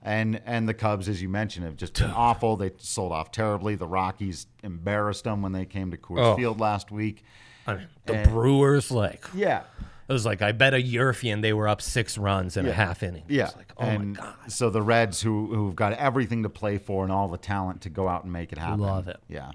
And 0.00 0.40
and 0.46 0.68
the 0.68 0.74
Cubs, 0.74 1.08
as 1.08 1.20
you 1.20 1.28
mentioned, 1.28 1.64
have 1.66 1.76
just 1.76 1.94
been 1.94 2.10
awful. 2.12 2.56
They 2.56 2.70
sold 2.78 3.10
off 3.10 3.32
terribly. 3.32 3.74
The 3.74 3.86
Rockies 3.88 4.46
embarrassed 4.62 5.24
them 5.24 5.42
when 5.42 5.50
they 5.52 5.64
came 5.64 5.90
to 5.90 5.96
Coors 5.96 6.18
Oh. 6.20 6.36
Field 6.36 6.60
last 6.60 6.92
week. 6.92 7.24
I 7.66 7.74
mean, 7.76 7.86
the 8.06 8.14
And- 8.18 8.30
Brewers, 8.30 8.90
like 8.92 9.24
Yeah, 9.34 9.62
it 10.08 10.12
was 10.12 10.24
like 10.26 10.40
I 10.42 10.52
bet 10.52 10.72
a 10.74 10.80
European 10.82 11.40
they 11.40 11.52
were 11.54 11.66
up 11.66 11.80
six 11.82 12.16
runs 12.18 12.56
in 12.56 12.66
a 12.68 12.72
half 12.72 13.02
inning. 13.02 13.24
Yeah. 13.26 13.50
Like 13.56 13.72
oh 13.78 13.82
and 13.84 14.16
my 14.16 14.22
god, 14.22 14.52
So 14.52 14.70
the 14.70 14.82
Reds, 14.82 15.20
who 15.22 15.52
who've 15.54 15.74
got 15.74 15.94
everything 15.94 16.42
to 16.44 16.48
play 16.50 16.78
for 16.78 17.02
and 17.02 17.10
all 17.10 17.26
the 17.26 17.38
talent 17.38 17.80
to 17.80 17.88
go 17.88 18.06
out 18.06 18.22
and 18.24 18.32
make 18.32 18.52
it 18.52 18.58
happen. 18.58 18.80
Love 18.80 19.08
it. 19.08 19.16
Yeah. 19.28 19.50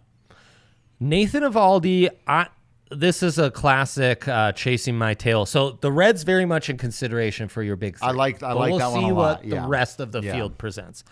Nathan 1.00 1.44
Eovaldi, 1.44 2.10
I 2.28 2.48
this 2.92 3.22
is 3.22 3.38
a 3.38 3.52
classic 3.52 4.28
uh, 4.28 4.52
chasing 4.54 4.98
my 4.98 5.14
tail. 5.14 5.46
So 5.46 5.78
the 5.82 5.92
Reds 5.92 6.24
very 6.24 6.46
much 6.46 6.70
in 6.72 6.78
consideration 6.78 7.48
for 7.48 7.62
your 7.62 7.76
big. 7.76 7.98
Three. 8.00 8.08
I 8.08 8.12
like- 8.12 8.42
I 8.42 8.50
But 8.54 8.58
like 8.58 8.70
we'll 8.72 8.80
that 8.80 8.92
one 8.92 9.04
a 9.04 9.08
lot. 9.14 9.44
We'll 9.44 9.52
see 9.52 9.56
what 9.56 9.62
the 9.64 9.68
rest 9.70 10.00
of 10.00 10.12
the 10.12 10.22
Yeah. 10.22 10.34
field 10.34 10.58
presents. 10.58 11.04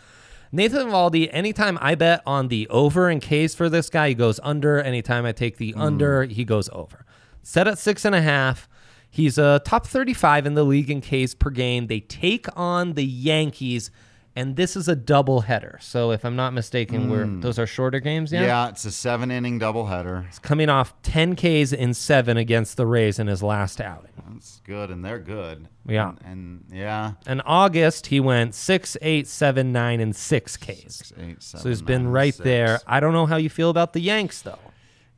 Nathan 0.51 0.87
Eovaldi, 0.87 1.29
anytime 1.31 1.77
I 1.79 1.93
bet 1.93 2.23
on 2.25 2.47
the 2.47 2.67
over 2.69 3.09
in 3.11 3.19
Ks 3.19 3.53
for 3.53 3.69
this 3.69 3.89
guy, 3.91 4.09
he 4.09 4.15
goes 4.15 4.39
under. 4.41 4.79
Anytime 4.79 5.23
I 5.25 5.33
take 5.33 5.55
Mm. 5.55 5.59
the 5.59 5.73
under, 5.75 6.23
he 6.23 6.43
goes 6.45 6.67
over. 6.73 7.05
Set 7.43 7.67
at 7.67 7.77
six 7.77 8.05
and 8.05 8.15
a 8.15 8.21
half. 8.21 8.67
He's 9.09 9.37
a 9.37 9.61
top 9.63 9.85
35 9.85 10.45
in 10.47 10.55
the 10.55 10.63
league 10.63 10.89
in 10.89 10.99
Ks 11.01 11.35
per 11.35 11.49
game. 11.51 11.87
They 11.87 11.99
take 11.99 12.47
on 12.57 12.93
the 12.93 13.05
Yankees, 13.05 13.91
and 14.37 14.55
this 14.55 14.75
is 14.75 14.87
a 14.87 14.95
double 14.95 15.41
header. 15.41 15.79
So 15.81 16.11
if 16.11 16.23
I'm 16.23 16.35
not 16.35 16.53
mistaken, 16.53 17.09
we're 17.09 17.25
those 17.25 17.57
are 17.57 17.65
shorter 17.65 17.99
games. 17.99 18.31
Mm. 18.31 18.41
yeah. 18.41 18.69
it's 18.69 18.85
a 18.85 18.91
seven 18.91 19.31
inning 19.31 19.59
doubleheader. 19.59 20.27
He's 20.27 20.37
coming 20.37 20.69
off 20.69 20.93
10 21.01 21.35
Ks 21.35 21.73
in 21.73 21.95
seven 21.95 22.37
against 22.37 22.77
the 22.77 22.85
Rays 22.85 23.17
in 23.17 23.25
his 23.25 23.41
last 23.41 23.81
outing. 23.81 24.11
That's 24.29 24.61
good, 24.63 24.91
and 24.91 25.03
they're 25.03 25.17
good. 25.17 25.67
Yeah. 25.87 26.09
And, 26.23 26.63
and 26.69 26.77
yeah, 26.77 27.13
In 27.25 27.41
August, 27.41 28.07
he 28.07 28.19
went 28.19 28.53
six, 28.53 28.95
eight, 29.01 29.27
seven, 29.27 29.71
nine, 29.71 29.99
and 29.99 30.15
six 30.15 30.55
Ks. 30.55 30.67
six, 30.67 31.13
eight, 31.17 31.41
seven, 31.41 31.63
So 31.63 31.69
he's 31.69 31.81
been 31.81 32.03
nine, 32.03 32.11
right 32.11 32.33
six. 32.35 32.43
there. 32.43 32.79
I 32.85 32.99
don't 32.99 33.13
know 33.13 33.25
how 33.25 33.37
you 33.37 33.49
feel 33.49 33.71
about 33.71 33.93
the 33.93 34.01
Yanks, 34.01 34.43
though. 34.43 34.59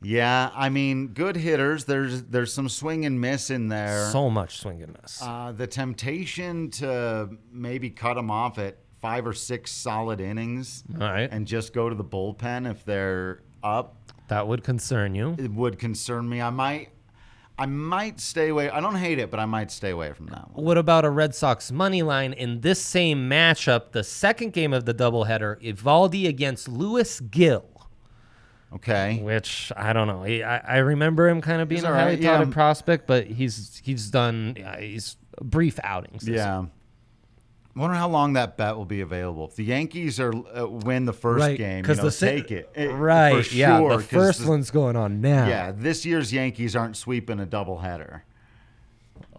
Yeah, 0.02 0.50
I 0.54 0.70
mean, 0.70 1.08
good 1.08 1.36
hitters. 1.36 1.84
There's 1.84 2.22
there's 2.22 2.54
some 2.54 2.70
swing 2.70 3.04
and 3.04 3.20
miss 3.20 3.50
in 3.50 3.68
there. 3.68 4.08
So 4.10 4.30
much 4.30 4.60
swing 4.60 4.82
and 4.82 4.96
miss. 5.02 5.20
Uh, 5.20 5.52
the 5.54 5.66
temptation 5.66 6.70
to 6.70 7.28
maybe 7.52 7.90
cut 7.90 8.16
him 8.16 8.30
off 8.30 8.58
at 8.58 8.78
five 9.00 9.26
or 9.26 9.32
six 9.32 9.72
solid 9.72 10.20
innings 10.20 10.84
All 10.94 11.00
right. 11.00 11.28
and 11.30 11.46
just 11.46 11.72
go 11.72 11.88
to 11.88 11.94
the 11.94 12.04
bullpen 12.04 12.70
if 12.70 12.84
they're 12.84 13.42
up 13.62 13.96
that 14.28 14.46
would 14.46 14.62
concern 14.62 15.14
you. 15.14 15.34
it 15.38 15.50
would 15.52 15.78
concern 15.78 16.28
me. 16.28 16.40
I 16.40 16.50
might 16.50 16.90
I 17.58 17.66
might 17.66 18.20
stay 18.20 18.48
away. 18.48 18.70
I 18.70 18.80
don't 18.80 18.94
hate 18.94 19.18
it, 19.18 19.30
but 19.30 19.38
I 19.38 19.44
might 19.44 19.70
stay 19.70 19.90
away 19.90 20.14
from 20.14 20.26
that 20.28 20.50
one. 20.50 20.64
What 20.64 20.78
about 20.78 21.04
a 21.04 21.10
Red 21.10 21.34
Sox 21.34 21.70
money 21.70 22.02
line 22.02 22.32
in 22.32 22.62
this 22.62 22.80
same 22.80 23.28
matchup, 23.28 23.92
the 23.92 24.02
second 24.02 24.54
game 24.54 24.72
of 24.72 24.86
the 24.86 24.94
doubleheader, 24.94 25.60
Eovaldi 25.62 26.26
against 26.26 26.68
Luis 26.68 27.20
Gil? 27.20 27.66
Okay. 28.72 29.18
which 29.20 29.72
I 29.76 29.92
don't 29.92 30.06
know. 30.06 30.24
I, 30.24 30.62
I 30.66 30.76
remember 30.78 31.28
him 31.28 31.40
kind 31.42 31.60
of 31.60 31.68
being 31.68 31.84
a 31.84 31.88
highly 31.88 32.12
right, 32.12 32.18
yeah. 32.20 32.38
touted 32.38 32.52
prospect, 32.52 33.06
but 33.06 33.26
he's 33.26 33.80
he's 33.84 34.10
done 34.10 34.54
yeah, 34.58 34.78
he's 34.80 35.16
brief 35.42 35.78
outings. 35.82 36.22
this 36.22 36.36
Yeah. 37.74 37.80
Wonder 37.82 37.96
how 37.96 38.08
long 38.08 38.32
that 38.34 38.56
bet 38.56 38.76
will 38.76 38.84
be 38.84 39.00
available. 39.00 39.46
If 39.46 39.56
the 39.56 39.64
Yankees 39.64 40.18
are 40.20 40.32
uh, 40.34 40.66
win 40.66 41.04
the 41.06 41.12
first 41.12 41.40
right? 41.42 41.56
game, 41.56 41.76
you 41.78 41.82
Because 41.82 41.98
know, 41.98 42.10
the 42.10 42.10
take 42.10 42.50
it. 42.50 42.70
Eh, 42.74 42.86
right? 42.86 43.44
for 43.44 43.54
yeah, 43.54 43.78
sure, 43.78 43.90
the 43.90 43.96
'cause 43.98 44.06
first 44.06 44.42
the- 44.42 44.48
one's 44.48 44.70
going 44.70 44.96
on 44.96 45.20
now. 45.20 45.46
Yeah, 45.46 45.72
this 45.74 46.04
year's 46.04 46.32
Yankees 46.32 46.74
aren't 46.74 46.96
sweeping 46.96 47.38
a 47.40 47.46
doubleheader. 47.46 48.22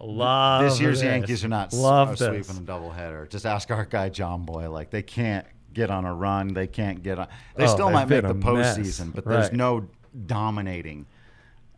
love 0.00 0.62
this 0.64 0.80
year's 0.80 1.00
this. 1.00 1.04
Yankees 1.06 1.44
are 1.44 1.48
not 1.48 1.72
love 1.72 2.10
are 2.12 2.16
sweeping 2.16 2.56
a 2.62 2.66
doubleheader. 2.66 3.28
Just 3.28 3.46
ask 3.46 3.70
our 3.70 3.84
guy 3.84 4.08
John 4.08 4.44
Boy. 4.44 4.70
Like 4.70 4.90
they 4.90 5.02
can't 5.02 5.46
get 5.72 5.90
on 5.90 6.04
a 6.04 6.14
run. 6.14 6.48
They 6.48 6.66
can't 6.66 7.02
get 7.02 7.18
on. 7.18 7.28
They 7.56 7.64
Oh, 7.64 7.74
still 7.74 7.90
might 7.90 8.08
make 8.08 8.22
the 8.22 8.34
been 8.34 8.48
a 8.48 8.54
mess. 8.54 8.78
postseason, 8.78 9.14
but 9.14 9.24
there's 9.24 9.46
Right. 9.46 9.52
no 9.54 9.86
dominating 10.26 11.06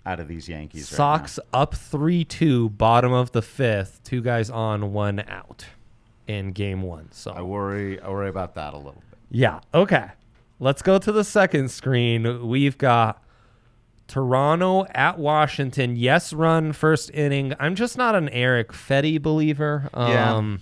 out 0.06 0.20
of 0.20 0.28
these 0.28 0.48
Yankees. 0.48 0.88
right 0.88 1.38
up 1.52 1.74
three 1.74 2.24
two, 2.24 2.70
bottom 2.70 3.12
of 3.12 3.32
the 3.32 3.42
fifth, 3.42 4.02
two 4.04 4.20
guys 4.22 4.50
on, 4.50 4.92
one 4.92 5.20
out 5.28 5.66
in 6.26 6.52
game 6.52 6.82
one. 6.82 7.10
So. 7.12 7.32
I 7.32 7.42
worry. 7.42 8.00
I 8.00 8.08
worry 8.08 8.28
about 8.28 8.54
that 8.54 8.74
a 8.74 8.76
little 8.76 9.02
bit. 9.10 9.18
Yeah. 9.30 9.60
Okay. 9.72 10.08
Let's 10.60 10.82
go 10.82 10.98
to 10.98 11.12
the 11.12 11.24
second 11.24 11.70
screen. 11.70 12.46
We've 12.46 12.78
got 12.78 13.22
Toronto 14.06 14.86
at 14.94 15.18
Washington. 15.18 15.96
Yes, 15.96 16.32
run 16.32 16.72
first 16.72 17.10
inning. 17.12 17.54
I'm 17.58 17.74
just 17.74 17.96
not 17.96 18.14
an 18.14 18.28
Erick 18.28 18.72
Fedde 18.72 19.20
believer. 19.20 19.88
Yeah. 19.94 20.34
Um, 20.34 20.60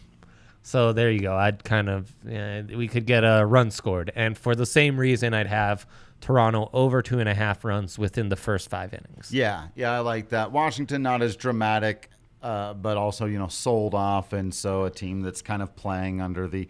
so 0.63 0.93
there 0.93 1.11
you 1.11 1.21
go. 1.21 1.37
I'd 1.37 1.65
kind 1.65 1.89
of 1.89 2.15
uh, 2.27 2.63
we 2.77 2.87
could 2.89 3.05
get 3.05 3.25
a 3.25 3.45
run 3.45 3.71
scored, 3.71 4.13
and 4.15 4.39
for 4.39 4.55
the 4.55 4.67
same 4.67 4.99
reason, 4.99 5.35
I'd 5.35 5.49
have 5.49 5.87
Toronto 6.21 6.71
over 6.73 7.03
two 7.03 7.19
and 7.19 7.29
a 7.29 7.35
half 7.35 7.65
runs 7.65 7.99
within 7.99 8.29
the 8.29 8.37
first 8.37 8.71
five 8.71 8.95
innings. 8.95 9.33
Yeah, 9.33 9.67
yeah, 9.75 9.91
I 9.91 9.99
like 9.99 10.29
that. 10.29 10.53
Washington 10.53 11.03
not 11.03 11.21
as 11.21 11.35
dramatic, 11.35 12.11
uh, 12.43 12.75
but 12.75 12.97
also 12.97 13.27
you 13.27 13.39
know 13.39 13.49
sold 13.49 13.95
off, 13.95 14.33
and 14.33 14.53
so 14.55 14.85
a 14.85 14.91
team 14.91 15.21
that's 15.23 15.43
kind 15.43 15.63
of 15.63 15.75
playing 15.77 16.21
under 16.21 16.47
the 16.49 16.69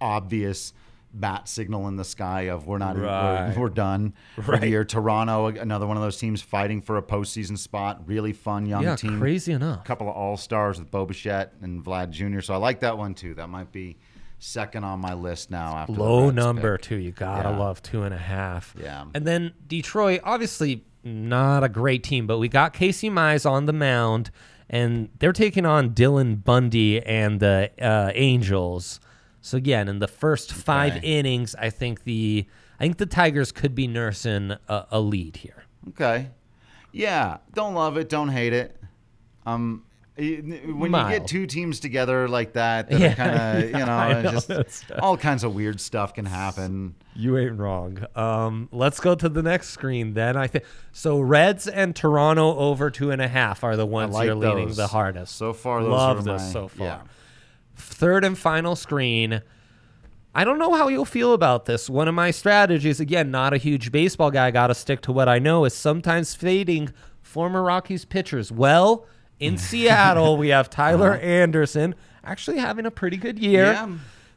obvious 0.00 0.72
bat 1.16 1.48
signal 1.48 1.86
in 1.86 1.94
the 1.94 2.04
sky 2.04 2.42
of 2.48 2.66
we're 2.66 2.78
not 2.78 2.98
Right. 2.98 3.54
we're, 3.56 3.62
we're 3.62 3.68
done 3.68 4.14
for 4.42 4.52
Right. 4.52 4.60
the 4.62 4.68
year. 4.68 4.84
Toronto, 4.84 5.46
another 5.46 5.86
one 5.86 5.96
of 5.96 6.02
those 6.02 6.18
teams 6.18 6.42
fighting 6.42 6.80
for 6.82 6.96
a 6.96 7.02
postseason 7.02 7.56
spot. 7.56 8.02
Really 8.06 8.32
fun 8.32 8.66
young 8.66 8.82
yeah, 8.82 8.96
team. 8.96 9.20
crazy 9.20 9.52
enough. 9.52 9.80
A 9.80 9.84
couple 9.84 10.08
of 10.08 10.16
all 10.16 10.36
stars 10.36 10.80
with 10.80 10.90
Bo 10.90 11.06
Bichette 11.06 11.52
and 11.62 11.84
Vlad 11.84 12.10
Jr. 12.10 12.40
So 12.40 12.52
I 12.52 12.56
like 12.56 12.80
that 12.80 12.98
one 12.98 13.14
too. 13.14 13.32
That 13.34 13.48
might 13.48 13.70
be 13.70 13.96
second 14.40 14.82
on 14.82 15.00
my 15.00 15.14
list 15.14 15.52
now. 15.52 15.76
After 15.76 15.92
Low 15.92 16.30
number 16.30 16.78
pick. 16.78 16.86
too. 16.86 16.96
You 16.96 17.12
gotta 17.12 17.50
Yeah. 17.50 17.58
love 17.58 17.80
two 17.80 18.02
and 18.02 18.12
a 18.12 18.18
half. 18.18 18.74
Yeah. 18.76 19.04
And 19.14 19.24
then 19.24 19.52
Detroit, 19.68 20.20
obviously 20.24 20.84
not 21.04 21.62
a 21.62 21.68
great 21.68 22.02
team, 22.02 22.26
but 22.26 22.38
we 22.38 22.48
got 22.48 22.72
Casey 22.72 23.08
Mize 23.08 23.48
on 23.48 23.66
the 23.66 23.72
mound, 23.72 24.32
and 24.70 25.08
they're 25.18 25.32
taking 25.32 25.66
on 25.66 25.90
Dylan 25.90 26.42
Bundy 26.42 27.00
and 27.04 27.40
the 27.40 27.70
uh, 27.80 28.10
Angels. 28.14 29.00
So 29.40 29.56
again, 29.58 29.88
in 29.88 29.98
the 29.98 30.08
first 30.08 30.52
five 30.52 30.96
Okay. 30.96 31.18
innings, 31.18 31.54
I 31.56 31.70
think 31.70 32.04
the 32.04 32.46
I 32.80 32.84
think 32.84 32.96
the 32.96 33.06
Tigers 33.06 33.52
could 33.52 33.74
be 33.74 33.86
nursing 33.86 34.52
a, 34.68 34.86
a 34.90 35.00
lead 35.00 35.36
here. 35.36 35.64
Okay. 35.90 36.30
Yeah. 36.92 37.38
Don't 37.52 37.74
love 37.74 37.96
it. 37.96 38.08
Don't 38.08 38.28
hate 38.30 38.52
it. 38.52 38.80
Um, 39.46 39.84
when 40.16 40.92
you 40.92 41.08
get 41.18 41.26
two 41.26 41.46
teams 41.46 41.80
together 41.80 42.28
like 42.28 42.52
that, 42.52 42.88
that 42.88 43.00
Yeah, 43.00 43.14
kind 43.14 43.64
of 43.64 43.70
you 43.80 43.84
know, 43.86 44.22
know, 44.22 44.30
just 44.30 44.48
that's- 44.48 44.84
all 45.00 45.16
kinds 45.16 45.42
of 45.44 45.54
weird 45.54 45.80
stuff 45.80 46.14
can 46.14 46.24
happen. 46.26 46.94
You 47.16 47.36
ain't 47.38 47.58
wrong. 47.58 48.04
Um, 48.14 48.68
let's 48.72 49.00
go 49.00 49.14
to 49.14 49.28
the 49.28 49.42
next 49.42 49.70
screen 49.70 50.14
then. 50.14 50.36
I 50.36 50.46
think 50.46 50.64
so. 50.92 51.20
Reds 51.20 51.66
and 51.66 51.94
Toronto 51.96 52.56
over 52.56 52.90
two 52.90 53.10
and 53.10 53.20
a 53.20 53.28
half 53.28 53.64
are 53.64 53.76
the 53.76 53.86
ones 53.86 54.14
like 54.14 54.26
you're 54.26 54.34
leaning 54.34 54.72
the 54.74 54.86
hardest. 54.86 55.34
So 55.36 55.52
far, 55.52 55.82
those 55.82 55.90
love 55.90 56.24
this 56.24 56.42
my- 56.42 56.52
so 56.52 56.68
far. 56.68 56.86
yeah. 56.86 57.00
Third 57.76 58.24
and 58.24 58.38
final 58.38 58.76
screen. 58.76 59.42
I 60.36 60.44
don't 60.44 60.58
know 60.58 60.74
how 60.74 60.88
you'll 60.88 61.04
feel 61.04 61.32
about 61.32 61.66
this. 61.66 61.88
One 61.88 62.08
of 62.08 62.14
my 62.14 62.30
strategies, 62.32 62.98
again, 63.00 63.30
not 63.30 63.52
a 63.52 63.56
huge 63.56 63.92
baseball 63.92 64.30
guy, 64.32 64.50
got 64.50 64.66
to 64.68 64.74
stick 64.74 65.00
to 65.02 65.12
what 65.12 65.28
I 65.28 65.38
know, 65.38 65.64
is 65.64 65.74
sometimes 65.74 66.34
fading 66.34 66.92
former 67.22 67.62
Rockies 67.62 68.04
pitchers. 68.04 68.50
Well, 68.50 69.06
in 69.40 69.58
Seattle, 69.58 70.36
we 70.36 70.48
have 70.48 70.70
Tyler 70.70 71.12
Anderson 71.14 71.94
actually 72.24 72.58
having 72.58 72.86
a 72.86 72.90
pretty 72.90 73.16
good 73.16 73.38
year. 73.38 73.64
Yeah. 73.72 73.88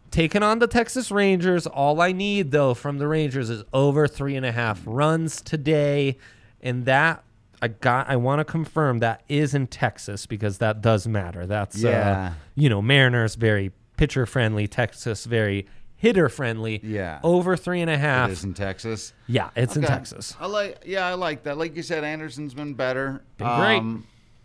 Taking 0.09 0.41
on 0.41 0.59
the 0.59 0.67
Texas 0.67 1.11
Rangers. 1.11 1.67
All 1.67 1.99
I 2.01 2.11
need, 2.13 2.51
though, 2.51 2.73
from 2.73 2.97
the 2.97 3.07
Rangers 3.07 3.49
is 3.49 3.63
over 3.73 4.07
three 4.07 4.35
and 4.35 4.45
a 4.45 4.51
half 4.51 4.81
runs 4.85 5.41
today. 5.41 6.17
And 6.61 6.85
that 6.85 7.23
I 7.61 7.67
got 7.67 8.09
I 8.09 8.15
want 8.15 8.39
to 8.39 8.45
confirm 8.45 8.99
that 8.99 9.23
is 9.27 9.53
in 9.53 9.67
Texas 9.67 10.25
because 10.25 10.59
that 10.59 10.81
does 10.81 11.07
matter. 11.07 11.45
That's 11.45 11.77
Yeah. 11.77 12.29
uh, 12.31 12.33
you 12.55 12.69
know, 12.69 12.81
Mariners 12.81 13.35
very 13.35 13.71
pitcher 13.97 14.25
friendly, 14.25 14.67
Texas 14.67 15.25
very 15.25 15.67
hitter 15.97 16.29
friendly. 16.29 16.79
Yeah. 16.83 17.19
Over 17.23 17.57
three 17.57 17.81
and 17.81 17.89
a 17.89 17.97
half. 17.97 18.29
It 18.29 18.33
is 18.33 18.43
in 18.43 18.53
Texas. 18.53 19.11
Yeah, 19.27 19.49
it's 19.55 19.75
in 19.75 19.81
Texas. 19.83 20.35
I 20.39 20.45
like. 20.47 20.83
Yeah, 20.85 21.05
I 21.05 21.15
like 21.15 21.43
that. 21.43 21.57
Like 21.57 21.75
you 21.75 21.83
said, 21.83 22.03
Anderson's 22.03 22.53
been 22.53 22.75
better. 22.75 23.23
Been 23.37 23.55
great. 23.57 23.83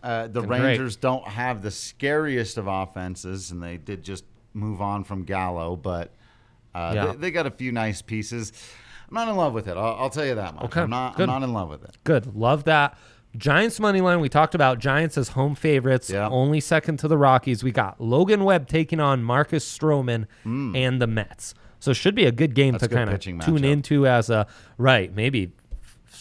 Uh, 0.02 0.26
the 0.28 0.40
Been 0.40 0.48
great. 0.48 0.60
Rangers 0.62 0.96
don't 0.96 1.26
have 1.28 1.62
the 1.62 1.70
scariest 1.70 2.58
of 2.58 2.66
offenses, 2.66 3.50
and 3.50 3.62
they 3.62 3.76
did 3.76 4.02
just 4.02 4.24
move 4.54 4.80
on 4.80 5.04
from 5.04 5.24
Gallo, 5.24 5.76
but 5.76 6.10
uh, 6.74 6.92
Yeah. 6.94 7.06
they, 7.12 7.16
they 7.16 7.30
got 7.30 7.46
a 7.46 7.50
few 7.50 7.72
nice 7.72 8.02
pieces. 8.02 8.52
I'm 9.08 9.14
not 9.14 9.28
in 9.28 9.36
love 9.36 9.52
with 9.52 9.68
it. 9.68 9.76
I'll, 9.76 9.94
I'll 9.98 10.10
tell 10.10 10.24
you 10.26 10.34
that 10.36 10.54
much. 10.54 10.64
Okay, 10.64 10.80
I'm 10.80 10.90
not. 10.90 11.20
I'm 11.20 11.26
not 11.26 11.42
in 11.42 11.52
love 11.52 11.68
with 11.68 11.84
it. 11.84 11.96
Good. 12.04 12.34
Love 12.34 12.64
that. 12.64 12.96
Giants 13.36 13.80
money 13.80 14.00
line. 14.02 14.20
We 14.20 14.28
talked 14.28 14.54
about 14.54 14.78
Giants 14.78 15.16
as 15.16 15.28
home 15.30 15.54
favorites, 15.54 16.10
Yeah. 16.10 16.28
only 16.28 16.60
second 16.60 16.98
to 16.98 17.08
the 17.08 17.16
Rockies. 17.16 17.62
We 17.64 17.72
got 17.72 17.98
Logan 18.00 18.44
Webb 18.44 18.68
taking 18.68 19.00
on 19.00 19.22
Marcus 19.22 19.64
Stroman 19.66 20.26
and 20.44 21.00
the 21.00 21.06
Mets. 21.06 21.54
So 21.80 21.92
should 21.94 22.14
be 22.14 22.26
a 22.26 22.32
good 22.32 22.54
game. 22.54 22.72
That's 22.72 22.86
to 22.88 22.94
kind 22.94 23.08
of 23.10 23.18
tune 23.20 23.38
matchup. 23.38 23.64
into 23.64 24.06
as 24.06 24.28
a 24.30 24.46
right. 24.78 25.14
Maybe 25.14 25.52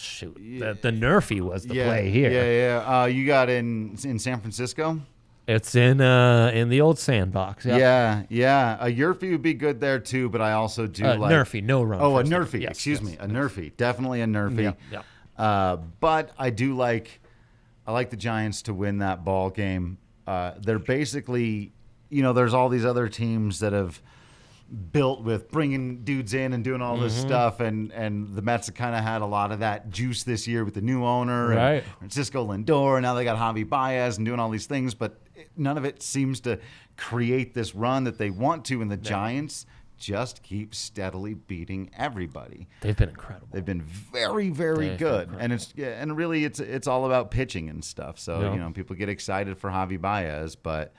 shoot 0.02 0.34
the, 0.34 0.76
the 0.80 0.90
Nerfy 0.90 1.40
was 1.40 1.64
the 1.64 1.74
yeah, 1.74 1.86
play 1.86 2.10
here. 2.10 2.30
Yeah, 2.30 2.80
yeah. 2.84 3.02
Uh, 3.02 3.06
you 3.06 3.26
got 3.26 3.48
in 3.48 3.96
in 4.04 4.18
San 4.18 4.40
Francisco. 4.40 5.00
It's 5.48 5.74
in 5.74 6.00
uh 6.00 6.52
in 6.54 6.68
the 6.68 6.80
old 6.80 6.98
sandbox. 6.98 7.64
Yep. 7.64 7.78
Yeah, 7.78 8.22
yeah. 8.28 8.76
A 8.80 8.86
Yurfie 8.86 9.32
would 9.32 9.42
be 9.42 9.54
good 9.54 9.80
there 9.80 9.98
too, 9.98 10.28
but 10.28 10.40
I 10.40 10.52
also 10.52 10.86
do 10.86 11.04
Uh, 11.04 11.16
like 11.16 11.32
Nerfy, 11.32 11.62
no 11.62 11.82
run. 11.82 12.00
Oh, 12.00 12.18
a. 12.18 12.22
Nerfy. 12.22 12.60
Yes, 12.62 12.72
excuse 12.72 13.00
yes. 13.00 13.10
me, 13.10 13.16
a 13.18 13.26
Nerfy. 13.26 13.76
Definitely 13.76 14.20
a 14.20 14.26
Nerfy. 14.26 14.62
Yeah, 14.62 14.72
yeah. 14.92 15.02
Uh, 15.36 15.76
but 15.98 16.30
I 16.38 16.50
do 16.50 16.76
like, 16.76 17.20
I 17.86 17.92
like 17.92 18.10
the 18.10 18.16
Giants 18.16 18.62
to 18.62 18.74
win 18.74 18.98
that 18.98 19.24
ball 19.24 19.50
game. 19.50 19.98
Uh, 20.26 20.52
they're 20.60 20.78
basically, 20.78 21.72
you 22.08 22.22
know, 22.22 22.32
there's 22.32 22.54
all 22.54 22.68
these 22.68 22.84
other 22.84 23.08
teams 23.08 23.58
that 23.58 23.72
have 23.72 24.00
built 24.92 25.22
with 25.22 25.50
bringing 25.50 26.02
dudes 26.02 26.32
in 26.34 26.52
and 26.54 26.64
doing 26.64 26.80
all 26.80 26.96
this 26.96 27.18
Mm-hmm. 27.18 27.28
stuff, 27.28 27.60
and 27.60 27.92
and 27.92 28.34
the 28.34 28.42
Mets 28.42 28.66
have 28.68 28.74
kind 28.74 28.94
of 28.96 29.02
had 29.04 29.20
a 29.22 29.26
lot 29.26 29.52
of 29.52 29.58
that 29.60 29.90
juice 29.90 30.22
this 30.22 30.48
year 30.48 30.64
with 30.64 30.74
the 30.74 30.80
new 30.80 31.04
owner, 31.04 31.50
and 31.50 31.56
Right. 31.60 31.84
Francisco 31.98 32.46
Lindor. 32.46 32.94
and 32.96 33.02
Now 33.02 33.14
they 33.14 33.24
got 33.24 33.36
Javi 33.38 33.68
Baez 33.68 34.16
and 34.16 34.24
doing 34.26 34.40
all 34.40 34.48
these 34.50 34.66
things, 34.66 34.94
but 34.94 35.20
none 35.56 35.76
of 35.76 35.84
it 35.84 36.02
seems 36.02 36.40
to 36.40 36.58
create 36.96 37.54
this 37.54 37.74
run 37.74 38.04
that 38.04 38.18
they 38.18 38.30
want 38.30 38.64
to. 38.66 38.80
And 38.80 38.90
the 38.90 38.96
Giants 38.96 39.66
just 39.98 40.42
keep 40.42 40.74
steadily 40.74 41.34
beating 41.34 41.90
everybody. 41.96 42.66
They've 42.80 42.96
been 42.96 43.10
incredible. 43.10 43.48
They've 43.52 43.64
been 43.64 43.82
very, 43.82 44.50
very 44.50 44.88
They've 44.90 44.98
good, 44.98 45.30
and 45.38 45.52
it's 45.52 45.72
yeah, 45.76 46.00
and 46.00 46.16
really 46.16 46.44
it's 46.44 46.58
it's 46.60 46.86
all 46.88 47.04
about 47.06 47.30
pitching 47.30 47.68
and 47.68 47.84
stuff. 47.84 48.18
So 48.18 48.40
Yeah. 48.40 48.52
you 48.54 48.58
know 48.58 48.70
people 48.70 48.96
get 48.96 49.08
excited 49.08 49.58
for 49.58 49.70
Javi 49.70 50.00
Baez, 50.00 50.56
but 50.56 50.92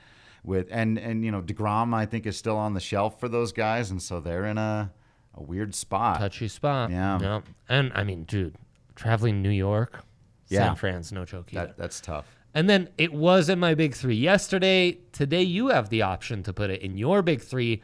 with 0.43 0.67
and 0.71 0.97
and 0.97 1.23
you 1.23 1.31
know 1.31 1.41
Degrom 1.41 1.93
I 1.93 2.05
think 2.05 2.25
is 2.25 2.37
still 2.37 2.57
on 2.57 2.73
the 2.73 2.79
shelf 2.79 3.19
for 3.19 3.27
those 3.29 3.51
guys, 3.51 3.91
and 3.91 4.01
so 4.01 4.19
they're 4.19 4.45
in 4.45 4.57
a 4.57 4.91
a 5.35 5.41
weird 5.41 5.73
spot. 5.73 6.19
touchy 6.19 6.47
spot. 6.47 6.91
Yeah. 6.91 7.41
And 7.67 7.91
I 7.95 8.03
mean, 8.03 8.23
dude, 8.25 8.55
traveling 8.95 9.41
New 9.41 9.49
York, 9.49 10.03
Yeah. 10.47 10.67
San 10.67 10.75
Fran's 10.75 11.11
no 11.11 11.25
joke 11.25 11.51
either. 11.53 11.67
That 11.67 11.77
that's 11.77 11.99
tough. 12.01 12.25
and 12.53 12.69
then 12.69 12.89
it 12.99 13.11
was 13.13 13.49
in 13.49 13.57
my 13.59 13.73
big 13.73 13.95
three 13.95 14.15
yesterday. 14.15 14.99
Today 15.11 15.41
you 15.41 15.69
have 15.69 15.89
the 15.89 16.01
option 16.03 16.43
to 16.43 16.53
put 16.53 16.69
it 16.69 16.81
in 16.81 16.97
your 16.97 17.21
big 17.23 17.41
three. 17.41 17.81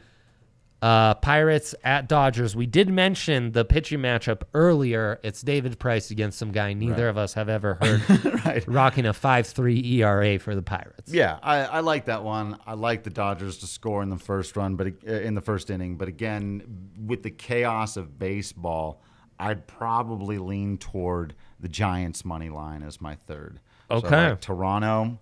Uh, 0.82 1.14
Pirates 1.16 1.74
at 1.84 2.08
Dodgers. 2.08 2.56
We 2.56 2.64
did 2.66 2.88
mention 2.88 3.52
the 3.52 3.66
pitching 3.66 3.98
matchup 3.98 4.42
earlier. 4.54 5.20
It's 5.22 5.42
David 5.42 5.78
Price 5.78 6.10
against 6.10 6.38
some 6.38 6.52
guy 6.52 6.72
neither 6.72 7.06
of 7.08 7.18
us 7.18 7.34
have 7.34 7.50
ever 7.50 7.74
heard 7.82 8.44
Right. 8.46 8.64
rocking 8.66 9.04
a 9.04 9.12
5-3 9.12 9.84
ERA 9.98 10.38
for 10.38 10.54
the 10.54 10.62
Pirates. 10.62 11.12
Yeah, 11.12 11.38
I, 11.42 11.58
I 11.64 11.80
like 11.80 12.06
that 12.06 12.24
one. 12.24 12.58
I 12.66 12.72
like 12.74 13.02
the 13.02 13.10
Dodgers 13.10 13.58
to 13.58 13.66
score 13.66 14.02
in 14.02 14.08
the 14.08 14.16
first 14.16 14.56
run, 14.56 14.76
but 14.76 14.86
uh, 15.06 15.12
in 15.12 15.34
the 15.34 15.42
first 15.42 15.68
inning. 15.68 15.96
But 15.96 16.08
again, 16.08 16.62
with 17.06 17.22
the 17.24 17.30
chaos 17.30 17.98
of 17.98 18.18
baseball, 18.18 19.02
I'd 19.38 19.66
probably 19.66 20.38
lean 20.38 20.78
toward 20.78 21.34
the 21.60 21.68
Giants 21.68 22.24
money 22.24 22.48
line 22.48 22.82
as 22.82 23.02
my 23.02 23.16
third. 23.26 23.60
So 23.90 23.96
Okay. 23.96 24.30
like 24.30 24.40
Toronto. 24.40 25.18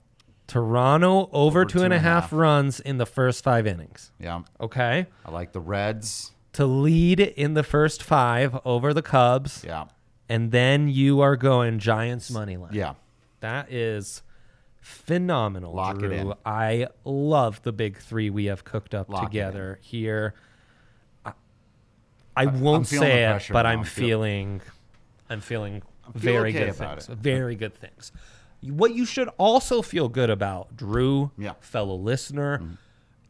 Toronto 0.48 1.28
over, 1.32 1.64
two 1.64 1.82
and 1.82 1.92
a 1.94 1.98
half 1.98 2.32
runs 2.32 2.80
in 2.80 2.98
the 2.98 3.06
first 3.06 3.44
five 3.44 3.66
innings. 3.66 4.10
Yeah, 4.18 4.42
Okay. 4.60 5.06
I 5.24 5.30
like 5.30 5.52
the 5.52 5.60
Reds. 5.60 6.32
To 6.54 6.66
lead 6.66 7.20
in 7.20 7.54
the 7.54 7.62
first 7.62 8.02
five 8.02 8.58
over 8.64 8.92
the 8.92 9.02
Cubs. 9.02 9.62
Yeah, 9.64 9.84
And 10.28 10.50
then 10.50 10.88
you 10.88 11.20
are 11.20 11.36
going 11.36 11.78
Giants 11.78 12.30
money 12.30 12.56
line. 12.56 12.72
yeah, 12.72 12.94
That 13.40 13.70
is 13.70 14.22
phenomenal. 14.80 15.74
Lock 15.74 16.02
it 16.02 16.10
in. 16.12 16.32
I 16.46 16.88
love 17.04 17.62
the 17.62 17.72
big 17.72 17.98
three 17.98 18.30
we 18.30 18.46
have 18.46 18.64
cooked 18.64 18.94
up 18.94 19.08
Lock 19.10 19.24
together 19.24 19.78
here. 19.82 20.34
I, 21.26 21.32
I 22.34 22.46
won't 22.46 22.86
say 22.86 23.24
it, 23.24 23.48
but. 23.52 23.66
I'm 23.66 23.80
I'm 23.80 23.84
feel- 23.84 24.04
feeling, 24.06 24.60
I'm 25.28 25.40
feeling 25.42 25.82
feel 26.16 26.32
very 26.32 26.50
okay 26.50 26.58
good 26.66 26.68
about 26.76 27.02
things. 27.02 27.08
it. 27.10 27.18
Very 27.18 27.54
good 27.54 27.74
things. 27.74 28.12
What 28.62 28.94
you 28.94 29.04
should 29.06 29.28
also 29.38 29.82
feel 29.82 30.08
good 30.08 30.30
about, 30.30 30.76
Drew, 30.76 31.30
Yeah. 31.38 31.54
fellow 31.60 31.94
listener, 31.96 32.62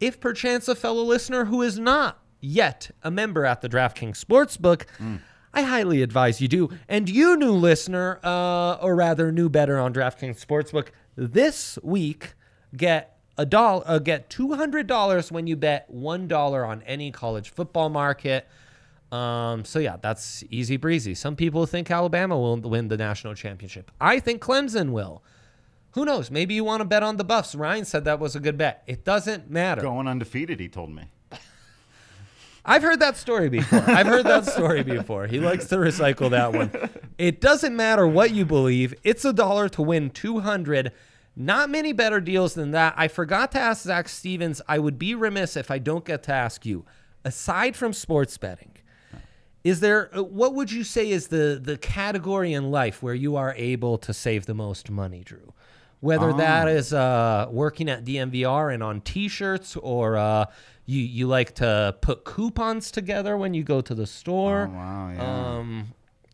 if 0.00 0.20
perchance 0.20 0.68
a 0.68 0.74
fellow 0.74 1.02
listener 1.02 1.46
who 1.46 1.60
is 1.62 1.78
not 1.78 2.18
yet 2.40 2.90
a 3.02 3.10
member 3.10 3.44
at 3.44 3.60
the 3.60 3.68
DraftKings 3.68 4.22
Sportsbook, 4.24 4.84
I 5.52 5.62
highly 5.62 6.02
advise 6.02 6.40
you 6.40 6.48
do. 6.48 6.70
And 6.88 7.08
you, 7.08 7.36
new 7.36 7.52
listener, 7.52 8.20
uh, 8.22 8.74
or 8.80 8.94
rather, 8.94 9.32
new 9.32 9.48
better 9.48 9.78
on 9.78 9.92
DraftKings 9.92 10.44
Sportsbook, 10.44 10.88
this 11.16 11.78
week 11.82 12.34
get 12.76 13.18
a 13.36 13.44
dollar, 13.46 13.82
uh, 13.86 13.98
get 13.98 14.28
two 14.30 14.54
hundred 14.54 14.86
dollars 14.86 15.30
when 15.32 15.46
you 15.46 15.56
bet 15.56 15.88
one 15.90 16.26
dollar 16.28 16.64
on 16.64 16.82
any 16.82 17.10
college 17.10 17.50
football 17.50 17.88
market. 17.88 18.46
Um, 19.10 19.64
so 19.64 19.78
yeah, 19.78 19.96
that's 20.00 20.44
easy 20.50 20.76
breezy. 20.76 21.14
Some 21.14 21.34
people 21.36 21.64
think 21.66 21.90
Alabama 21.90 22.38
will 22.38 22.56
win 22.60 22.88
the 22.88 22.96
national 22.96 23.34
championship. 23.34 23.90
I 24.00 24.20
think 24.20 24.42
Clemson 24.42 24.90
will. 24.90 25.22
Who 25.92 26.04
knows? 26.04 26.30
Maybe 26.30 26.54
you 26.54 26.62
want 26.64 26.80
to 26.82 26.84
bet 26.84 27.02
on 27.02 27.16
the 27.16 27.24
Buffs. 27.24 27.54
Ryan 27.54 27.84
said 27.86 28.04
that 28.04 28.20
was 28.20 28.36
a 28.36 28.40
good 28.40 28.58
bet. 28.58 28.82
It 28.86 29.04
doesn't 29.04 29.50
matter. 29.50 29.80
going 29.80 30.06
undefeated. 30.06 30.60
He 30.60 30.68
told 30.68 30.90
me. 30.90 31.04
I've 32.64 32.82
heard 32.82 33.00
that 33.00 33.16
story 33.16 33.48
before. 33.48 33.82
I've 33.86 34.06
heard 34.06 34.26
that 34.26 34.44
story 34.44 34.82
before. 34.82 35.26
He 35.26 35.40
likes 35.40 35.66
to 35.68 35.76
recycle 35.76 36.28
that 36.30 36.52
one. 36.52 36.70
It 37.16 37.40
doesn't 37.40 37.74
matter 37.74 38.06
what 38.06 38.32
you 38.32 38.44
believe. 38.44 38.92
It's 39.02 39.24
a 39.24 39.32
dollar 39.32 39.70
to 39.70 39.82
win 39.82 40.10
200. 40.10 40.92
Not 41.34 41.70
many 41.70 41.92
better 41.92 42.20
deals 42.20 42.52
than 42.54 42.72
that. 42.72 42.92
I 42.96 43.08
forgot 43.08 43.52
to 43.52 43.58
ask 43.58 43.84
Zach 43.84 44.08
Stevens. 44.08 44.60
I 44.68 44.78
would 44.78 44.98
be 44.98 45.14
remiss 45.14 45.56
if 45.56 45.70
I 45.70 45.78
don't 45.78 46.04
get 46.04 46.22
to 46.24 46.32
ask 46.32 46.66
you. 46.66 46.84
aside 47.24 47.74
from 47.76 47.92
sports 47.92 48.36
betting, 48.38 48.76
is 49.68 49.80
there 49.80 50.10
uh, 50.16 50.22
what 50.22 50.54
would 50.54 50.70
you 50.72 50.84
say 50.84 51.10
is 51.10 51.28
the 51.28 51.60
the 51.62 51.76
category 51.76 52.52
in 52.52 52.70
life 52.70 53.02
where 53.02 53.14
you 53.14 53.36
are 53.36 53.54
able 53.56 53.98
to 53.98 54.14
save 54.14 54.46
the 54.46 54.54
most 54.54 54.90
money, 54.90 55.22
Drew? 55.24 55.52
Whether 56.00 56.32
that 56.34 56.68
is 56.68 56.92
uh, 56.92 57.48
working 57.50 57.88
at 57.88 58.04
DNVR 58.04 58.72
and 58.72 58.84
on 58.84 59.00
T-shirts, 59.00 59.76
or 59.76 60.16
uh, 60.16 60.46
you 60.86 61.02
you 61.02 61.26
like 61.26 61.54
to 61.56 61.96
put 62.00 62.24
coupons 62.24 62.90
together 62.92 63.36
when 63.36 63.52
you 63.52 63.64
go 63.64 63.80
to 63.80 63.94
the 63.94 64.06
store. 64.06 64.70
Oh, 64.72 64.76
wow, 64.76 65.12
yeah. 65.12 65.56
Um, 65.58 65.88